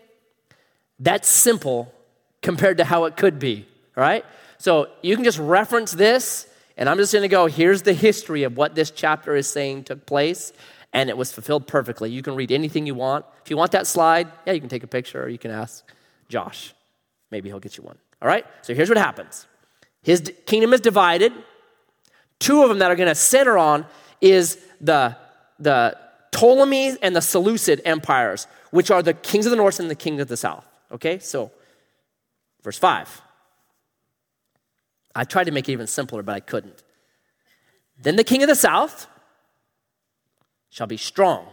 [1.00, 1.94] that's simple
[2.42, 4.26] compared to how it could be, right?
[4.58, 8.58] So you can just reference this, and I'm just gonna go, here's the history of
[8.58, 10.54] what this chapter is saying took place,
[10.94, 12.12] and it was fulfilled perfectly.
[12.12, 13.26] You can read anything you want.
[13.44, 15.84] If you want that slide, yeah, you can take a picture, or you can ask
[16.28, 16.74] Josh.
[17.32, 17.98] Maybe he'll get you one.
[18.22, 18.46] All right?
[18.62, 19.48] So here's what happens
[20.04, 21.34] His kingdom is divided.
[22.40, 23.86] Two of them that are gonna center on
[24.22, 25.16] is the,
[25.60, 25.98] the
[26.32, 30.22] Ptolemy and the Seleucid empires, which are the kings of the north and the kings
[30.22, 30.66] of the south.
[30.92, 31.52] Okay, so
[32.64, 33.22] verse 5.
[35.16, 36.84] I tried to make it even simpler, but I couldn't.
[38.02, 39.08] Then the king of the south
[40.70, 41.48] shall be strong,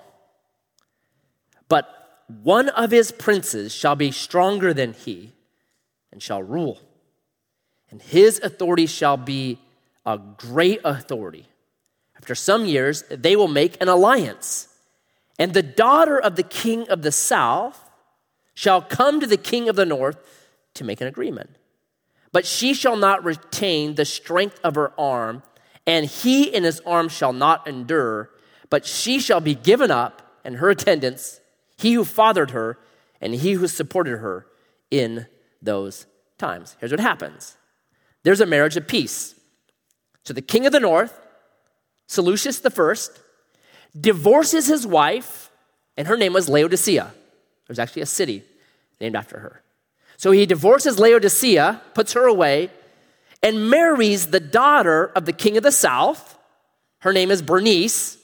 [1.69, 5.33] but one of his princes shall be stronger than he
[6.13, 6.81] and shall rule.
[7.91, 9.59] And his authority shall be
[10.05, 11.47] a great authority.
[12.17, 14.69] After some years, they will make an alliance.
[15.39, 17.91] And the daughter of the king of the south
[18.55, 20.17] shall come to the king of the north
[20.75, 21.57] to make an agreement.
[22.33, 25.43] But she shall not retain the strength of her arm,
[25.87, 28.31] and he in his arm shall not endure,
[28.71, 31.41] but she shall be given up, and her attendants,
[31.77, 32.79] he who fathered her,
[33.21, 34.47] and he who supported her
[34.91, 35.27] in
[35.63, 36.07] those
[36.39, 36.77] times.
[36.81, 37.57] Here's what happens
[38.23, 39.35] there's a marriage of peace.
[40.25, 41.17] So the king of the north
[42.07, 42.97] Seleucus I,
[43.99, 45.51] divorces his wife,
[45.97, 47.13] and her name was Laodicea.
[47.67, 48.43] There's actually a city
[49.01, 49.63] named after her.
[50.17, 52.71] So he divorces Laodicea, puts her away,
[53.43, 56.39] and marries the daughter of the king of the south.
[57.01, 58.19] Her name is Bernice.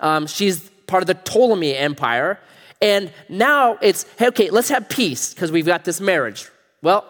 [0.00, 2.40] Um, she's part of the Ptolemy Empire.
[2.80, 6.48] And now it's, hey, okay, let's have peace because we've got this marriage.
[6.82, 7.04] Well,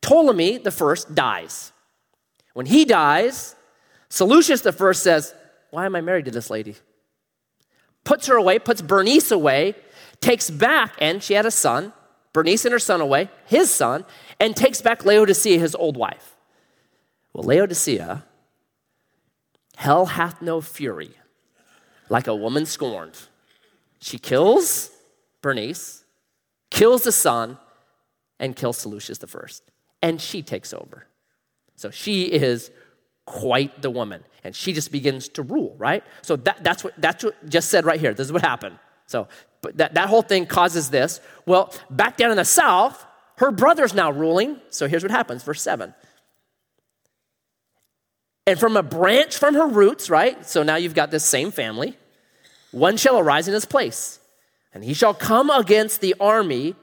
[0.00, 1.72] Ptolemy the first dies.
[2.54, 3.54] When he dies,
[4.08, 5.34] Seleucus the first says,
[5.70, 6.76] Why am I married to this lady?
[8.04, 9.74] Puts her away, puts Bernice away,
[10.20, 11.92] takes back, and she had a son,
[12.32, 14.04] Bernice and her son away, his son,
[14.38, 16.36] and takes back Laodicea, his old wife.
[17.32, 18.24] Well, Laodicea,
[19.76, 21.14] hell hath no fury
[22.08, 23.18] like a woman scorned.
[24.00, 24.90] She kills
[25.42, 26.04] Bernice,
[26.70, 27.58] kills the son,
[28.38, 29.62] and kills Seleucus the first.
[30.02, 31.06] And she takes over.
[31.76, 32.70] So she is
[33.30, 34.24] quite the woman.
[34.42, 36.02] And she just begins to rule, right?
[36.22, 38.14] So that, that's, what, that's what just said right here.
[38.14, 38.78] This is what happened.
[39.06, 39.28] So
[39.62, 41.20] but that, that whole thing causes this.
[41.46, 43.04] Well, back down in the south,
[43.36, 44.60] her brother's now ruling.
[44.70, 45.94] So here's what happens, verse 7.
[48.46, 50.44] And from a branch from her roots, right?
[50.46, 51.96] So now you've got this same family.
[52.72, 54.20] One shall arise in his place,
[54.72, 56.76] and he shall come against the army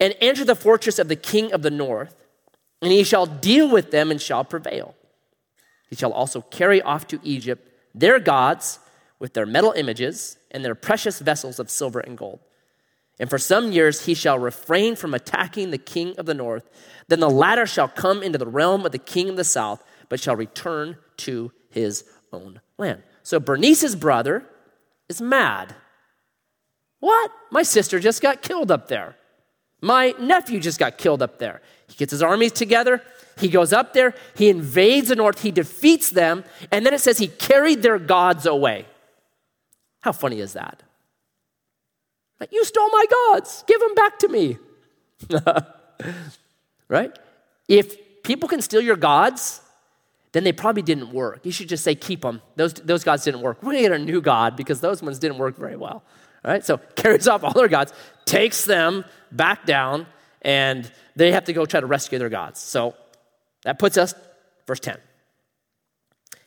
[0.00, 2.14] and enter the fortress of the king of the north,
[2.80, 4.94] and he shall deal with them and shall prevail.
[5.92, 8.78] He shall also carry off to Egypt their gods
[9.18, 12.40] with their metal images and their precious vessels of silver and gold.
[13.20, 16.70] And for some years he shall refrain from attacking the king of the north.
[17.08, 20.18] Then the latter shall come into the realm of the king of the south, but
[20.18, 23.02] shall return to his own land.
[23.22, 24.46] So Bernice's brother
[25.10, 25.74] is mad.
[27.00, 27.30] What?
[27.50, 29.14] My sister just got killed up there.
[29.82, 31.60] My nephew just got killed up there.
[31.86, 33.02] He gets his armies together.
[33.38, 34.14] He goes up there.
[34.36, 35.42] He invades the north.
[35.42, 36.44] He defeats them.
[36.70, 38.86] And then it says he carried their gods away.
[40.00, 40.82] How funny is that?
[42.40, 43.64] Like, you stole my gods.
[43.66, 44.58] Give them back to me.
[46.88, 47.16] right?
[47.68, 49.60] If people can steal your gods,
[50.32, 51.40] then they probably didn't work.
[51.44, 52.42] You should just say, keep them.
[52.56, 53.62] Those, those gods didn't work.
[53.62, 56.02] We're going to get a new God because those ones didn't work very well.
[56.44, 56.64] All right?
[56.64, 57.92] So carries off all their gods,
[58.24, 60.06] takes them back down,
[60.40, 62.58] and they have to go try to rescue their gods.
[62.60, 62.96] So
[63.64, 64.14] that puts us,
[64.66, 64.98] verse 10.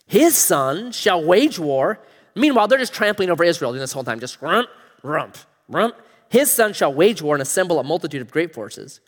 [0.08, 2.00] His son shall wage war.
[2.36, 4.70] Meanwhile, they're just trampling over Israel this whole time, just rump,
[5.04, 5.96] rump, rump.
[6.30, 9.00] His son shall wage war and assemble a multitude of great forces,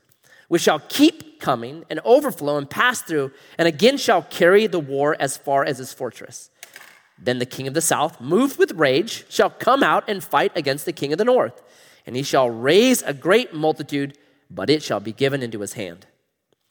[0.47, 5.15] which shall keep coming and overflow and pass through, and again shall carry the war
[5.19, 6.49] as far as his fortress.
[7.19, 10.85] Then the king of the south, moved with rage, shall come out and fight against
[10.85, 11.61] the king of the north,
[12.05, 14.17] and he shall raise a great multitude,
[14.49, 16.05] but it shall be given into his hand.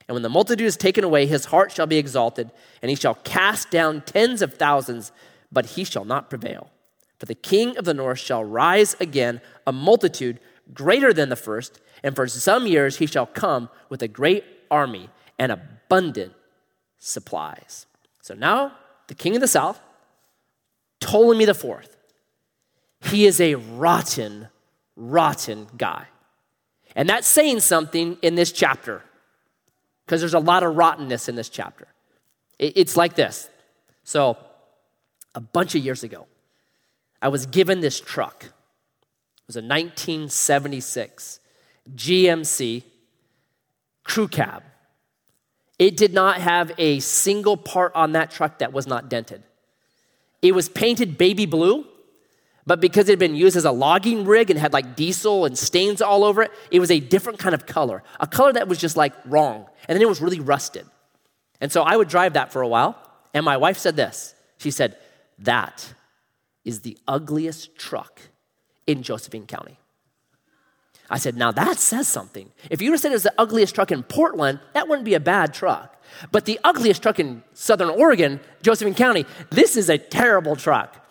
[0.09, 3.15] And when the multitude is taken away, his heart shall be exalted, and he shall
[3.15, 5.11] cast down tens of thousands,
[5.51, 6.71] but he shall not prevail.
[7.19, 10.39] For the king of the north shall rise again, a multitude
[10.73, 15.09] greater than the first, and for some years he shall come with a great army
[15.39, 16.35] and abundant
[16.99, 17.87] supplies.
[18.23, 18.73] So now
[19.09, 19.81] the king of the south,
[21.01, 21.97] Ptolemy the fourth,
[23.01, 24.49] he is a rotten,
[24.95, 26.07] rotten guy.
[26.95, 29.03] And that's saying something in this chapter
[30.07, 31.89] because there's a lot of rottenness in this chapter.
[32.59, 33.51] It's like this.
[34.05, 34.39] So,
[35.35, 36.27] a bunch of years ago,
[37.21, 38.45] I was given this truck.
[38.45, 41.41] It was a 1976
[41.95, 42.83] GMC
[44.05, 44.63] crew cab.
[45.79, 49.43] It did not have a single part on that truck that was not dented.
[50.41, 51.85] It was painted baby blue,
[52.67, 55.57] but because it had been used as a logging rig and had like diesel and
[55.57, 58.79] stains all over it, it was a different kind of color, a color that was
[58.79, 59.67] just like wrong.
[59.89, 60.85] And then it was really rusted.
[61.61, 63.01] And so I would drive that for a while,
[63.33, 64.35] and my wife said this.
[64.59, 64.97] She said,
[65.39, 65.95] That
[66.65, 68.21] is the ugliest truck
[68.87, 69.79] in Josephine County.
[71.09, 72.51] I said, Now that says something.
[72.69, 75.21] If you have said it was the ugliest truck in Portland, that wouldn't be a
[75.21, 75.97] bad truck.
[76.33, 81.06] But the ugliest truck in Southern Oregon, Josephine County, this is a terrible truck.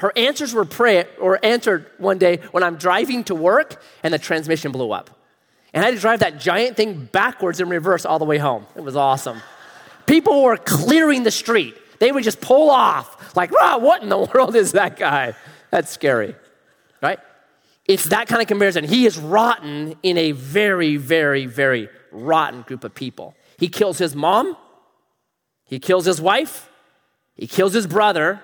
[0.00, 4.18] Her answers were pray, or answered one day when I'm driving to work and the
[4.18, 5.10] transmission blew up.
[5.74, 8.66] And I had to drive that giant thing backwards in reverse all the way home.
[8.74, 9.42] It was awesome.
[10.06, 11.76] People were clearing the street.
[11.98, 15.34] They would just pull off, like, what in the world is that guy?
[15.70, 16.34] That's scary,
[17.02, 17.18] right?
[17.86, 18.84] It's that kind of comparison.
[18.84, 23.34] He is rotten in a very, very, very rotten group of people.
[23.58, 24.56] He kills his mom,
[25.66, 26.70] he kills his wife,
[27.34, 28.40] he kills his brother,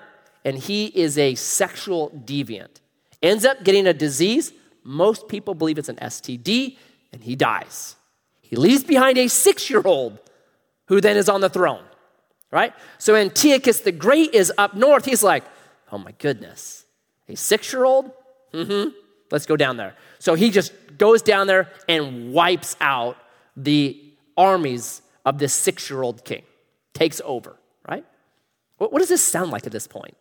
[0.47, 2.79] and he is a sexual deviant.
[3.21, 4.53] Ends up getting a disease.
[4.81, 6.77] Most people believe it's an STD,
[7.11, 7.97] and he dies.
[8.39, 10.17] He leaves behind a six year old
[10.85, 11.83] who then is on the throne,
[12.49, 12.73] right?
[12.97, 15.03] So Antiochus the Great is up north.
[15.03, 15.43] He's like,
[15.91, 16.85] oh my goodness,
[17.27, 18.09] a six year old?
[18.53, 18.89] Mm hmm.
[19.29, 19.95] Let's go down there.
[20.19, 23.17] So he just goes down there and wipes out
[23.57, 24.01] the
[24.37, 26.43] armies of this six year old king,
[26.93, 28.05] takes over, right?
[28.77, 30.15] What, what does this sound like at this point?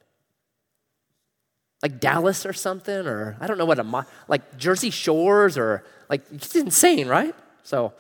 [1.82, 6.22] Like Dallas or something, or I don't know what a like Jersey Shores or like
[6.32, 7.34] it's insane, right?
[7.62, 7.92] So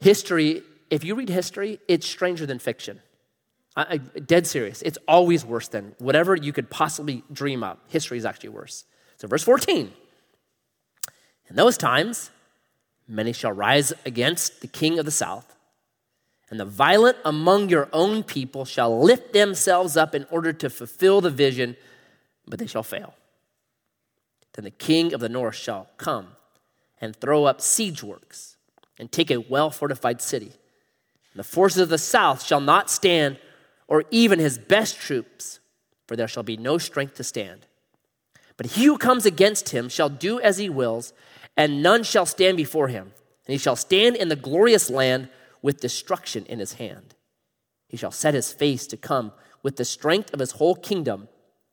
[0.00, 3.00] history, if you read history, it's stranger than fiction.
[3.76, 4.82] I, I, dead serious.
[4.82, 7.80] It's always worse than whatever you could possibly dream up.
[7.88, 8.84] History is actually worse.
[9.18, 9.92] So verse 14.
[11.48, 12.30] In those times,
[13.06, 15.55] many shall rise against the king of the south
[16.50, 21.20] and the violent among your own people shall lift themselves up in order to fulfill
[21.20, 21.76] the vision,
[22.46, 23.14] but they shall fail.
[24.54, 26.28] Then the king of the north shall come
[27.00, 28.56] and throw up siege works
[28.98, 30.52] and take a well fortified city.
[31.32, 33.38] And the forces of the south shall not stand,
[33.88, 35.60] or even his best troops,
[36.06, 37.66] for there shall be no strength to stand.
[38.56, 41.12] But he who comes against him shall do as he wills,
[41.56, 43.12] and none shall stand before him.
[43.46, 45.28] And he shall stand in the glorious land
[45.62, 47.14] with destruction in his hand.
[47.88, 49.32] He shall set his face to come
[49.62, 51.28] with the strength of his whole kingdom,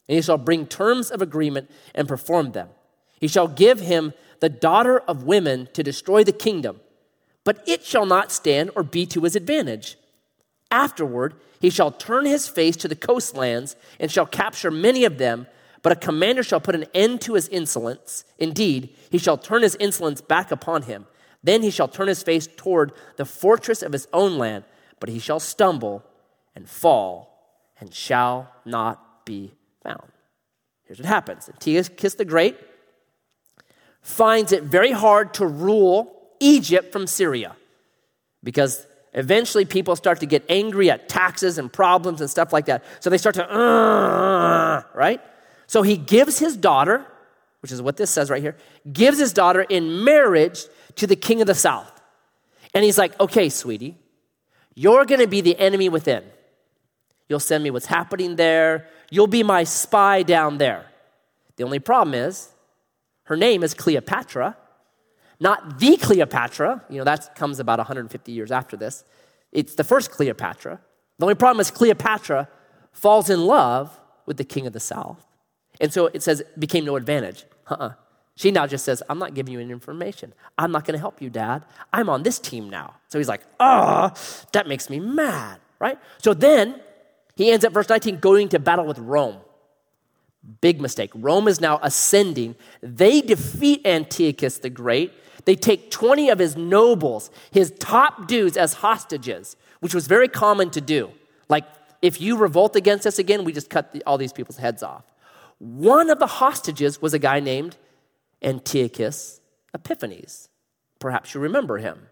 [0.08, 2.70] and he shall bring terms of agreement and perform them.
[3.20, 6.82] He shall give him the daughter of women to destroy the kingdom,
[7.44, 9.98] but it shall not stand or be to his advantage.
[10.70, 15.48] Afterward, he shall turn his face to the coastlands and shall capture many of them,
[15.84, 18.24] But a commander shall put an end to his insolence.
[18.40, 21.06] Indeed, he shall turn his insolence back upon him.
[21.44, 24.64] Then he shall turn his face toward the fortress of his own land,
[25.00, 26.04] but he shall stumble
[26.56, 27.34] and fall
[27.80, 30.12] and shall not be found.
[30.86, 32.58] Here's what happens Antiochus the Great
[34.02, 37.56] finds it very hard to rule Egypt from Syria
[38.44, 42.84] because eventually people start to get angry at taxes and problems and stuff like that.
[43.00, 45.22] So they start to, uh, right?
[45.68, 47.06] So he gives his daughter,
[47.62, 48.58] which is what this says right here,
[48.92, 50.66] gives his daughter in marriage
[50.96, 51.92] to the king of the south.
[52.74, 53.98] And he's like, okay, sweetie,
[54.76, 56.24] you're going to be the enemy within.
[57.30, 58.88] You'll send me what's happening there.
[59.10, 60.86] You'll be my spy down there.
[61.56, 62.50] The only problem is,
[63.26, 64.58] her name is Cleopatra,
[65.40, 66.84] not the Cleopatra.
[66.90, 69.04] You know, that comes about 150 years after this.
[69.52, 70.80] It's the first Cleopatra.
[71.20, 72.50] The only problem is Cleopatra
[72.92, 75.26] falls in love with the king of the south.
[75.80, 77.46] And so it says, became no advantage.
[77.68, 77.94] Uh-uh.
[78.36, 80.34] She now just says, I'm not giving you any information.
[80.58, 81.66] I'm not going to help you, Dad.
[81.92, 82.96] I'm on this team now.
[83.08, 84.12] So he's like, oh,
[84.54, 86.00] that makes me mad, right?
[86.18, 86.80] So then
[87.36, 89.38] he ends up, verse 19, going to battle with Rome.
[90.62, 91.12] Big mistake.
[91.14, 92.56] Rome is now ascending.
[92.82, 95.14] They defeat Antiochus the Great.
[95.46, 100.70] They take 20 of his nobles, his top dudes, as hostages, which was very common
[100.72, 101.12] to do.
[101.50, 101.66] Like,
[102.02, 105.04] if you revolt against us again, we just cut the, all these people's heads off.
[105.60, 107.78] One of the hostages was a guy named
[108.44, 109.42] Antiochus
[109.74, 110.50] Epiphanes.
[111.00, 112.08] Perhaps you remember him.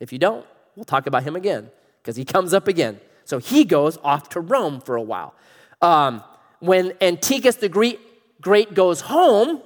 [0.00, 0.46] If you don't,
[0.76, 1.70] we'll talk about him again
[2.00, 3.00] because he comes up again.
[3.24, 5.34] So he goes off to Rome for a while.
[5.82, 6.22] Um,
[6.60, 9.62] when Antiochus the Great, goes home,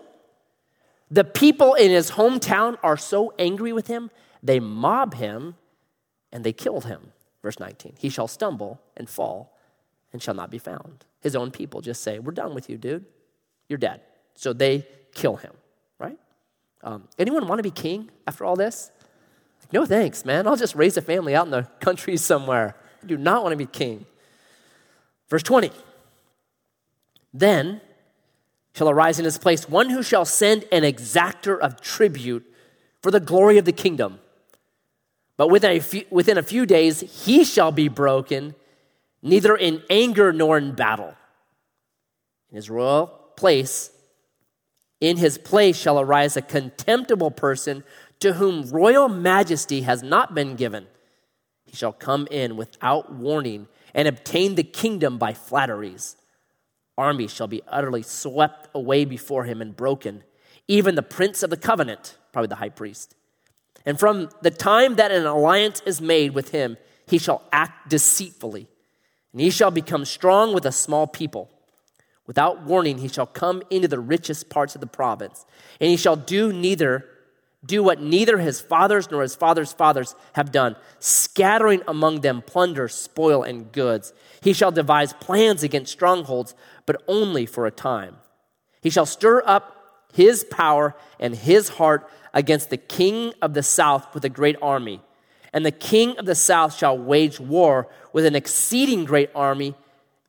[1.11, 4.11] the people in his hometown are so angry with him,
[4.43, 5.55] they mob him
[6.33, 7.13] and they killed him.
[7.43, 9.57] Verse 19 He shall stumble and fall
[10.13, 11.05] and shall not be found.
[11.21, 13.05] His own people just say, We're done with you, dude.
[13.69, 14.01] You're dead.
[14.35, 15.53] So they kill him?
[16.83, 18.91] Um, anyone want to be king after all this?
[19.73, 20.47] No thanks, man.
[20.47, 22.77] I'll just raise a family out in the country somewhere.
[23.03, 24.05] I do not want to be king.
[25.29, 25.71] Verse 20
[27.33, 27.81] Then
[28.75, 32.45] shall arise in his place one who shall send an exactor of tribute
[33.01, 34.19] for the glory of the kingdom.
[35.37, 38.55] But within a few, within a few days he shall be broken,
[39.23, 41.15] neither in anger nor in battle.
[42.51, 43.07] In his royal
[43.37, 43.91] place,
[45.03, 47.85] in his place shall arise a contemptible person
[48.21, 50.87] to whom royal majesty has not been given.
[51.67, 56.17] He shall come in without warning and obtain the kingdom by flatteries
[56.99, 60.23] Armies shall be utterly swept away before him and broken,
[60.69, 63.15] even the prince of the covenant, probably the high priest.
[63.87, 66.77] And from the time that an alliance is made with him,
[67.07, 68.69] he shall act deceitfully,
[69.33, 71.51] and he shall become strong with a small people.
[72.27, 75.45] Without warning, he shall come into the richest parts of the province,
[75.81, 77.07] and he shall do neither
[77.65, 82.89] do what neither his fathers nor his fathers' fathers have done, scattering among them plunder,
[82.89, 84.13] spoil, and goods.
[84.41, 86.55] He shall devise plans against strongholds,
[86.87, 88.17] but only for a time.
[88.81, 89.77] He shall stir up
[90.13, 95.01] his power and his heart against the king of the south with a great army.
[95.53, 99.75] And the king of the south shall wage war with an exceeding great army,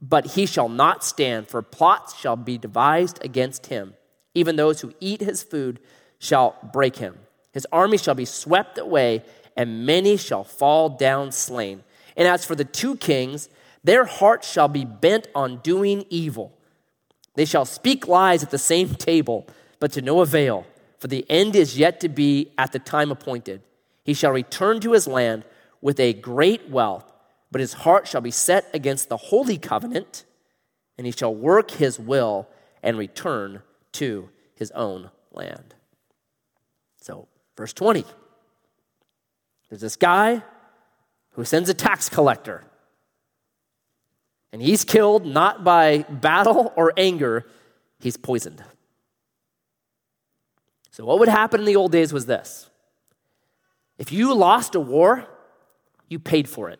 [0.05, 3.93] but he shall not stand, for plots shall be devised against him.
[4.33, 5.79] Even those who eat his food
[6.19, 7.17] shall break him.
[7.53, 9.23] His army shall be swept away,
[9.55, 11.83] and many shall fall down slain.
[12.17, 13.47] And as for the two kings,
[13.81, 16.51] their hearts shall be bent on doing evil.
[17.35, 19.47] They shall speak lies at the same table,
[19.79, 20.65] but to no avail,
[20.99, 23.61] for the end is yet to be at the time appointed.
[24.03, 25.45] He shall return to his land
[25.79, 27.09] with a great wealth,
[27.53, 30.25] but his heart shall be set against the holy covenant,
[30.97, 32.49] and he shall work his will
[32.81, 33.61] and return
[33.93, 35.75] to his own land.
[36.99, 38.03] So, verse 20
[39.69, 40.43] there's this guy
[41.31, 42.63] who sends a tax collector
[44.51, 47.45] and he's killed not by battle or anger,
[47.99, 48.63] he's poisoned.
[50.89, 52.71] So, what would happen in the old days was this
[53.99, 55.27] if you lost a war,
[56.09, 56.79] you paid for it.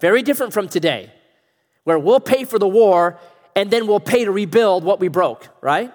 [0.00, 1.12] Very different from today,
[1.84, 3.18] where we'll pay for the war
[3.56, 5.92] and then we'll pay to rebuild what we broke, right?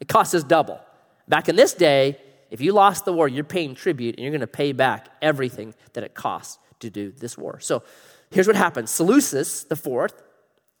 [0.00, 0.80] It costs us double.
[1.28, 2.18] Back in this day,
[2.50, 5.74] if you lost the war, you're paying tribute and you're going to pay back everything
[5.92, 7.60] that it costs to do this war.
[7.60, 7.82] So,
[8.30, 10.22] Here's what happened Seleucus the fourth,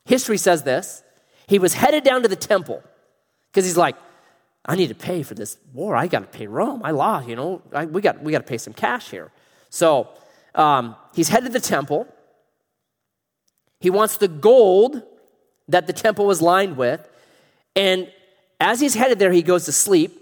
[0.04, 1.02] history says this,
[1.46, 2.82] he was headed down to the temple
[3.50, 3.96] because he's like,
[4.64, 5.94] I need to pay for this war.
[5.94, 6.82] I got to pay Rome.
[6.84, 9.30] I lost, you know, I, we got we got to pay some cash here.
[9.70, 10.08] So
[10.54, 12.08] um, he's headed to the temple.
[13.80, 15.02] He wants the gold
[15.68, 17.06] that the temple was lined with
[17.74, 18.10] And
[18.58, 20.18] as he's headed there, he goes to sleep,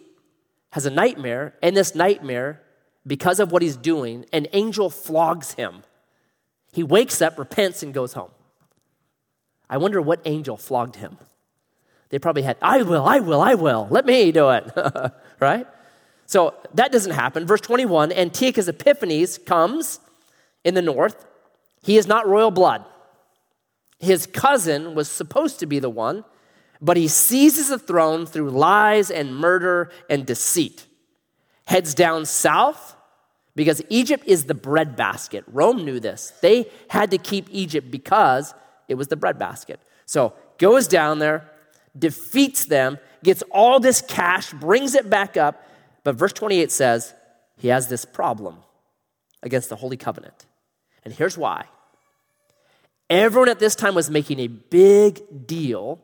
[0.70, 2.60] has a nightmare, and this nightmare,
[3.06, 5.84] because of what he's doing, an angel flogs him.
[6.72, 8.32] He wakes up, repents, and goes home.
[9.70, 11.16] I wonder what angel flogged him.
[12.08, 14.72] They probably had, I will, I will, I will, let me do it,
[15.40, 15.66] right?
[16.26, 17.46] So that doesn't happen.
[17.46, 20.00] Verse 21 Antiochus Epiphanes comes
[20.64, 21.26] in the north.
[21.82, 22.84] He is not royal blood.
[23.98, 26.24] His cousin was supposed to be the one,
[26.80, 30.86] but he seizes the throne through lies and murder and deceit.
[31.66, 32.96] Heads down south
[33.56, 35.44] because Egypt is the breadbasket.
[35.46, 36.32] Rome knew this.
[36.42, 38.54] They had to keep Egypt because
[38.88, 39.80] it was the breadbasket.
[40.06, 41.50] So goes down there,
[41.98, 45.66] defeats them, gets all this cash, brings it back up.
[46.02, 47.14] But verse 28 says
[47.56, 48.58] he has this problem
[49.42, 50.46] against the Holy Covenant.
[51.04, 51.66] And here's why
[53.10, 56.00] Everyone at this time was making a big deal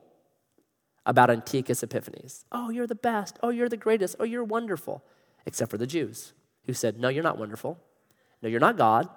[1.07, 2.45] about Antiochus Epiphanes.
[2.53, 3.39] Oh, you're the best.
[3.43, 4.17] Oh, you're the greatest.
[4.21, 5.03] Oh, you're wonderful.
[5.47, 6.35] Except for the Jews
[6.67, 7.79] who said, No, you're not wonderful.
[8.43, 9.09] No, you're not God.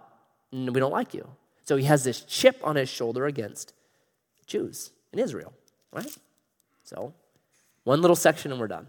[0.51, 1.27] No, we don't like you.
[1.65, 3.73] So he has this chip on his shoulder against
[4.47, 5.53] Jews in Israel,
[5.91, 6.15] right?
[6.83, 7.13] So,
[7.83, 8.87] one little section and we're done.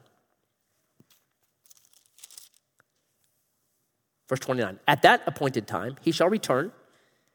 [4.28, 6.72] Verse 29 At that appointed time, he shall return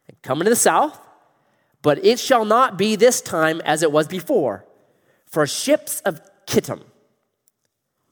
[0.07, 0.99] and come into the south
[1.81, 4.65] but it shall not be this time as it was before.
[5.25, 6.81] For ships of Kittim,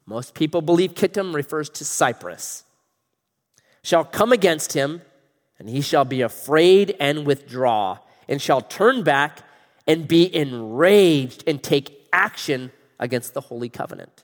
[0.05, 2.63] most people believe Kittim refers to Cyprus,
[3.83, 5.01] shall come against him,
[5.59, 7.97] and he shall be afraid and withdraw,
[8.27, 9.39] and shall turn back
[9.85, 14.23] and be enraged and take action against the holy covenant.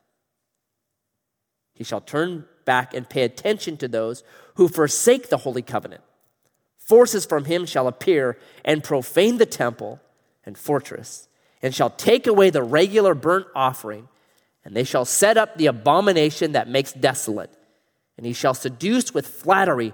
[1.73, 4.23] He shall turn back and pay attention to those
[4.55, 6.03] who forsake the holy covenant
[6.85, 9.99] forces from him shall appear and profane the temple
[10.45, 11.27] and fortress,
[11.61, 14.09] and shall take away the regular burnt offering,
[14.65, 17.51] and they shall set up the abomination that makes desolate.
[18.17, 19.93] And he shall seduce with flattery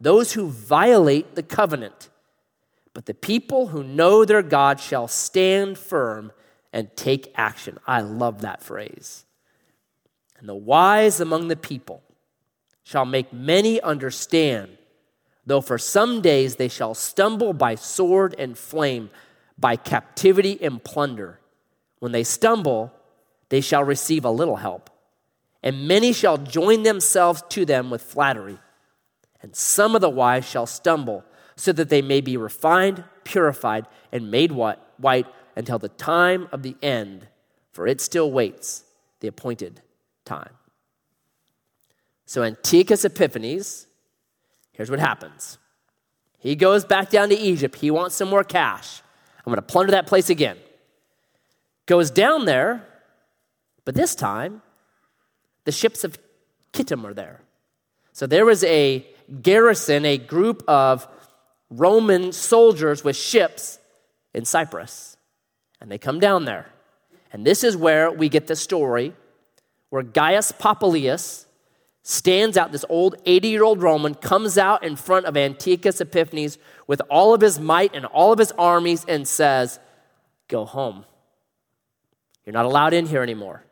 [0.00, 2.10] those who violate the covenant.
[2.92, 6.32] But the people who know their God shall stand firm
[6.72, 7.78] and take action.
[7.86, 9.24] I love that phrase.
[10.38, 12.02] And the wise among the people
[12.84, 14.75] shall make many understand
[15.46, 19.10] though for some days they shall stumble by sword and flame,
[19.56, 21.40] by captivity and plunder.
[22.00, 22.92] When they stumble,
[23.48, 24.90] they shall receive a little help,
[25.62, 28.58] and many shall join themselves to them with flattery.
[29.40, 31.24] And some of the wise shall stumble,
[31.54, 36.76] so that they may be refined, purified, and made white until the time of the
[36.82, 37.28] end,
[37.72, 38.84] for it still waits
[39.20, 39.80] the appointed
[40.24, 40.50] time.
[42.26, 43.86] So Antiochus Epiphanes,
[44.76, 45.58] Here's what happens
[46.38, 47.76] he goes back down to Egypt.
[47.76, 49.02] He wants some more cash.
[49.38, 50.56] I'm going to plunder that place again.
[51.86, 52.86] Goes down there,
[53.84, 54.62] but this time,
[55.64, 56.18] the ships of
[56.72, 57.40] Kittim are there.
[58.12, 59.06] So there was a
[59.42, 61.08] garrison, a group of
[61.70, 63.78] Roman soldiers with ships
[64.34, 65.16] in Cyprus.
[65.80, 66.66] And they come down there.
[67.32, 69.14] And this is where we get the story
[69.90, 71.45] where Gaius Popilius,
[72.08, 76.56] stands out, this old 80 year old Roman comes out in front of Antiochus Epiphanes
[76.86, 79.80] with all of his might and all of his armies and says,
[80.46, 81.04] Go home.
[82.44, 83.64] You're not allowed in here anymore.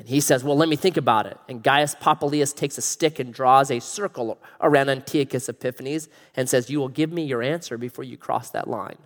[0.00, 1.38] And he says, Well, let me think about it.
[1.48, 6.70] And Gaius Popilius takes a stick and draws a circle around Antiochus Epiphanes and says,
[6.70, 8.98] You will give me your answer before you cross that line.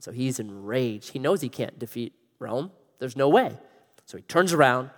[0.00, 1.10] So he's enraged.
[1.10, 2.72] He knows he can't defeat Rome.
[2.98, 3.56] There's no way.
[4.06, 4.90] So he turns around,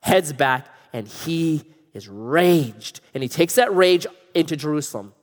[0.00, 1.64] heads back, and he
[1.94, 3.00] is raged.
[3.14, 5.14] And he takes that rage into Jerusalem.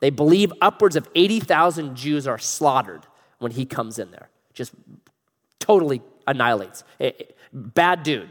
[0.00, 3.06] They believe upwards of 80,000 Jews are slaughtered
[3.38, 4.28] when he comes in there.
[4.52, 4.72] Just
[5.58, 6.84] totally annihilates.
[7.00, 8.30] Eh, eh, bad dude.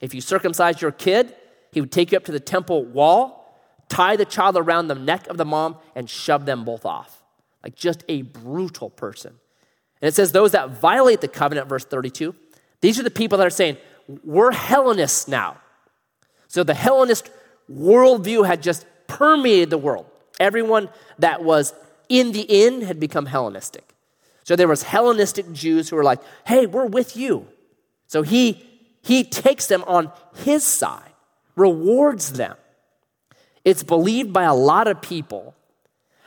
[0.00, 1.34] If you circumcised your kid,
[1.72, 3.56] he would take you up to the temple wall,
[3.88, 7.22] tie the child around the neck of the mom, and shove them both off.
[7.62, 9.34] Like just a brutal person.
[10.00, 12.34] And it says, those that violate the covenant, verse 32,
[12.80, 13.76] these are the people that are saying,
[14.24, 15.58] we're Hellenists now.
[16.50, 17.30] So the Hellenist
[17.72, 20.06] worldview had just permeated the world.
[20.40, 20.88] Everyone
[21.20, 21.72] that was
[22.08, 23.94] in the inn had become Hellenistic.
[24.42, 27.46] So there was Hellenistic Jews who were like, "Hey, we're with you."
[28.08, 28.66] So he
[29.00, 30.10] he takes them on
[30.44, 31.12] his side,
[31.54, 32.56] rewards them.
[33.64, 35.54] It's believed by a lot of people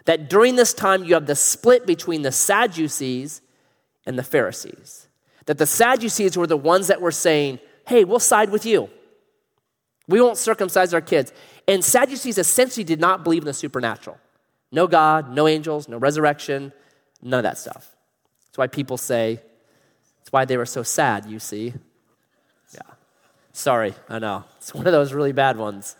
[0.06, 3.42] that during this time you have the split between the Sadducees
[4.06, 5.08] and the Pharisees.
[5.48, 8.90] That the Sadducees were the ones that were saying, "Hey, we'll side with you."
[10.08, 11.32] We won't circumcise our kids.
[11.68, 14.18] And Sadducees essentially did not believe in the supernatural.
[14.72, 16.74] No God, no angels, no resurrection,
[17.22, 17.96] none of that stuff.
[18.48, 19.40] That's why people say,
[20.20, 21.74] that's why they were so sad, you see.
[22.74, 22.82] Yeah.
[23.54, 24.44] Sorry, I know.
[24.58, 25.96] It's one of those really bad ones.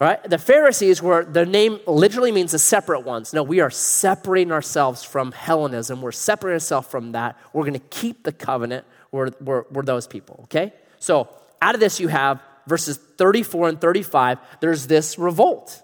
[0.00, 0.22] All right?
[0.22, 3.34] The Pharisees were, the name literally means the separate ones.
[3.34, 6.00] No, we are separating ourselves from Hellenism.
[6.00, 7.36] We're separating ourselves from that.
[7.52, 8.86] We're going to keep the covenant.
[9.12, 10.72] We're, we're, we're those people, okay?
[11.00, 11.28] So
[11.60, 15.82] out of this, you have verses 34 and 35, there's this revolt.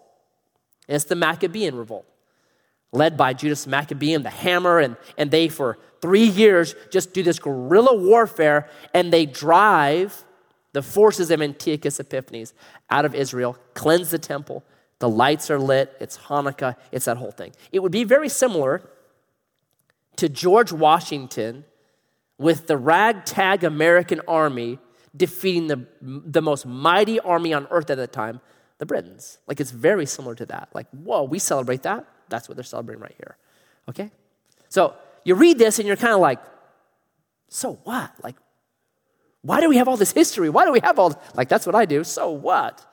[0.89, 2.07] And it's the Maccabean revolt,
[2.93, 7.39] led by Judas Maccabeus, the hammer, and, and they, for three years, just do this
[7.39, 10.24] guerrilla warfare, and they drive
[10.72, 12.53] the forces of Antiochus Epiphanes
[12.91, 14.62] out of Israel, cleanse the temple.
[14.99, 15.95] The lights are lit.
[16.01, 16.77] It's Hanukkah.
[16.93, 17.53] It's that whole thing.
[17.72, 18.89] It would be very similar
[20.16, 21.64] to George Washington
[22.39, 24.79] with the ragtag American army
[25.16, 28.40] defeating the, the most mighty army on earth at the time,
[28.78, 29.38] the Britons.
[29.46, 30.68] Like it's very similar to that.
[30.74, 32.06] Like, whoa, we celebrate that.
[32.28, 33.36] That's what they're celebrating right here.
[33.88, 34.10] Okay?
[34.68, 34.94] So
[35.24, 36.40] you read this and you're kind of like,
[37.48, 38.12] so what?
[38.22, 38.36] Like,
[39.42, 40.50] why do we have all this history?
[40.50, 41.18] Why do we have all this?
[41.34, 42.02] like that's what I do.
[42.02, 42.84] So what?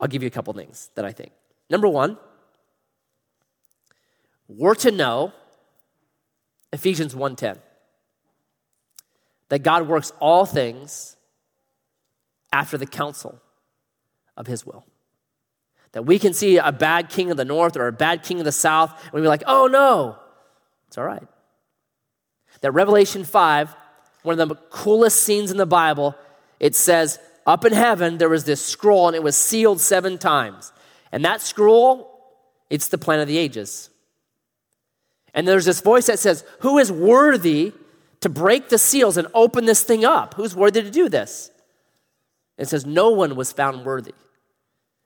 [0.00, 1.32] I'll give you a couple things that I think.
[1.68, 2.16] Number one,
[4.48, 5.32] we're to know
[6.72, 7.58] Ephesians 1:10
[9.50, 11.17] that God works all things
[12.52, 13.40] after the counsel
[14.36, 14.84] of his will.
[15.92, 18.44] That we can see a bad king of the north or a bad king of
[18.44, 20.16] the south, and we be like, oh no,
[20.86, 21.26] it's all right.
[22.60, 23.74] That Revelation 5,
[24.22, 26.14] one of the coolest scenes in the Bible,
[26.60, 30.72] it says, up in heaven, there was this scroll, and it was sealed seven times.
[31.12, 32.20] And that scroll,
[32.68, 33.88] it's the plan of the ages.
[35.32, 37.72] And there's this voice that says, Who is worthy
[38.20, 40.34] to break the seals and open this thing up?
[40.34, 41.50] Who's worthy to do this?
[42.58, 44.14] It says, No one was found worthy.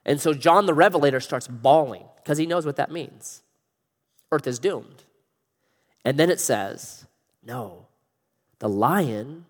[0.05, 3.43] And so John the Revelator starts bawling because he knows what that means.
[4.33, 5.05] Earth is doomed.
[6.05, 7.07] And then it says,
[7.45, 7.87] No,
[8.59, 9.47] the lion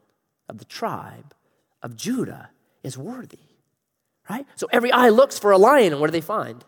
[0.49, 1.35] of the tribe
[1.83, 2.51] of Judah
[2.83, 3.39] is worthy.
[4.29, 4.47] Right?
[4.57, 6.65] So every eye looks for a lion, and what do they find?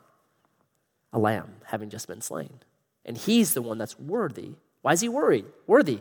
[1.12, 2.60] A lamb having just been slain.
[3.04, 4.54] And he's the one that's worthy.
[4.82, 5.44] Why is he worried?
[5.66, 6.00] Worthy.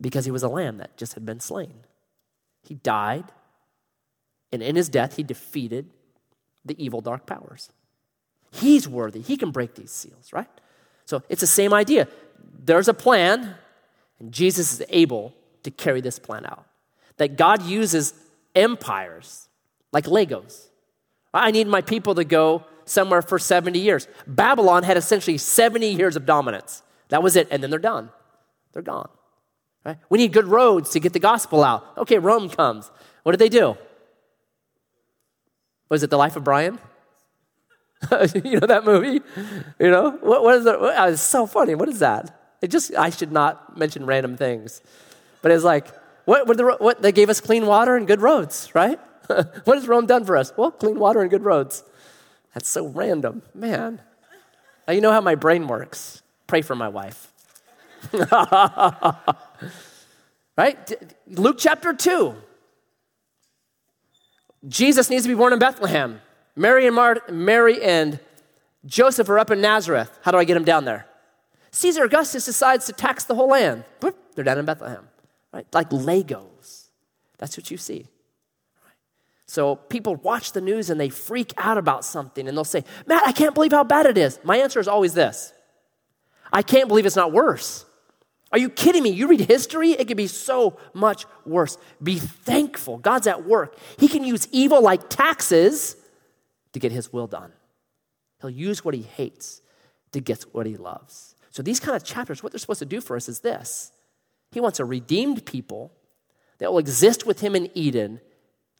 [0.00, 1.74] Because he was a lamb that just had been slain.
[2.62, 3.24] He died
[4.52, 5.90] and in his death, he defeated
[6.64, 7.70] the evil dark powers.
[8.50, 9.20] He's worthy.
[9.20, 10.48] He can break these seals, right?
[11.06, 12.08] So it's the same idea.
[12.64, 13.54] There's a plan,
[14.18, 16.66] and Jesus is able to carry this plan out.
[17.16, 18.14] That God uses
[18.54, 19.48] empires
[19.92, 20.68] like Legos.
[21.32, 24.08] I need my people to go somewhere for 70 years.
[24.26, 26.82] Babylon had essentially 70 years of dominance.
[27.08, 28.10] That was it, and then they're done.
[28.72, 29.08] They're gone.
[29.84, 29.98] Right?
[30.08, 31.84] We need good roads to get the gospel out.
[31.96, 32.90] Okay, Rome comes.
[33.22, 33.76] What did they do?
[35.90, 36.78] Was it The Life of Brian?
[38.34, 39.20] you know that movie?
[39.78, 40.12] You know?
[40.22, 40.80] What, what is it?
[40.80, 41.74] What, it's so funny.
[41.74, 42.56] What is that?
[42.62, 44.80] It just, I should not mention random things.
[45.42, 45.88] But it's like,
[46.24, 48.98] what, what, the, what they gave us clean water and good roads, right?
[49.64, 50.52] what has Rome done for us?
[50.56, 51.82] Well, clean water and good roads.
[52.54, 53.42] That's so random.
[53.54, 54.00] Man.
[54.86, 56.22] Now you know how my brain works.
[56.46, 57.32] Pray for my wife.
[60.56, 60.92] right?
[61.26, 62.34] Luke chapter 2.
[64.68, 66.20] Jesus needs to be born in Bethlehem.
[66.56, 68.20] Mary and, Mar- Mary and
[68.84, 70.18] Joseph are up in Nazareth.
[70.22, 71.06] How do I get them down there?
[71.72, 73.84] Caesar Augustus decides to tax the whole land.
[74.34, 75.08] They're down in Bethlehem,
[75.52, 75.66] right?
[75.72, 76.88] Like Legos.
[77.38, 78.06] That's what you see.
[79.46, 83.26] So people watch the news and they freak out about something and they'll say, Matt,
[83.26, 84.38] I can't believe how bad it is.
[84.44, 85.52] My answer is always this
[86.52, 87.84] I can't believe it's not worse.
[88.52, 89.10] Are you kidding me?
[89.10, 91.78] You read history, it could be so much worse.
[92.02, 92.98] Be thankful.
[92.98, 93.76] God's at work.
[93.98, 95.96] He can use evil like taxes
[96.72, 97.52] to get his will done.
[98.40, 99.62] He'll use what he hates
[100.12, 101.34] to get what he loves.
[101.50, 103.92] So, these kind of chapters, what they're supposed to do for us is this
[104.50, 105.92] He wants a redeemed people
[106.58, 108.20] that will exist with him in Eden,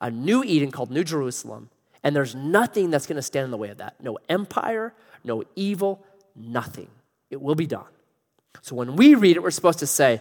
[0.01, 1.71] a new Eden called New Jerusalem.
[2.03, 4.03] And there's nothing that's going to stand in the way of that.
[4.03, 6.05] No empire, no evil,
[6.35, 6.89] nothing.
[7.29, 7.85] It will be done.
[8.63, 10.21] So when we read it, we're supposed to say,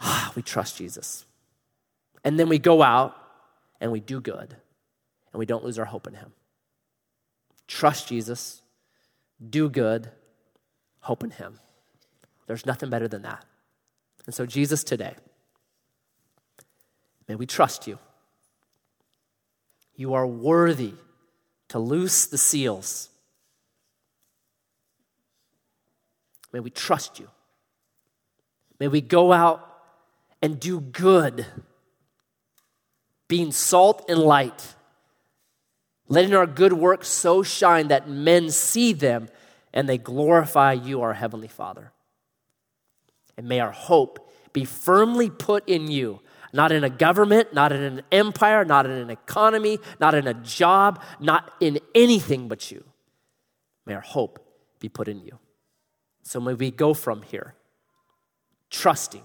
[0.00, 1.24] ah, we trust Jesus.
[2.24, 3.16] And then we go out
[3.80, 4.56] and we do good
[5.32, 6.32] and we don't lose our hope in Him.
[7.68, 8.62] Trust Jesus,
[9.48, 10.10] do good,
[11.00, 11.58] hope in Him.
[12.46, 13.44] There's nothing better than that.
[14.24, 15.14] And so, Jesus, today,
[17.28, 17.98] may we trust you.
[19.94, 20.94] You are worthy
[21.68, 23.08] to loose the seals
[26.56, 27.28] May we trust you.
[28.80, 29.60] May we go out
[30.40, 31.44] and do good,
[33.28, 34.74] being salt and light,
[36.08, 39.28] letting our good works so shine that men see them
[39.74, 41.92] and they glorify you, our Heavenly Father.
[43.36, 46.20] And may our hope be firmly put in you,
[46.54, 50.32] not in a government, not in an empire, not in an economy, not in a
[50.32, 52.82] job, not in anything but you.
[53.84, 54.42] May our hope
[54.80, 55.38] be put in you.
[56.26, 57.54] So may we go from here
[58.68, 59.22] trusting,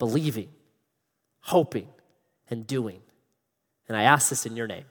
[0.00, 0.48] believing,
[1.42, 1.86] hoping,
[2.50, 3.00] and doing.
[3.86, 4.86] And I ask this in your name.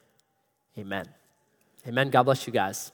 [0.78, 1.10] Amen.
[1.86, 2.10] Amen.
[2.10, 2.94] God bless you guys.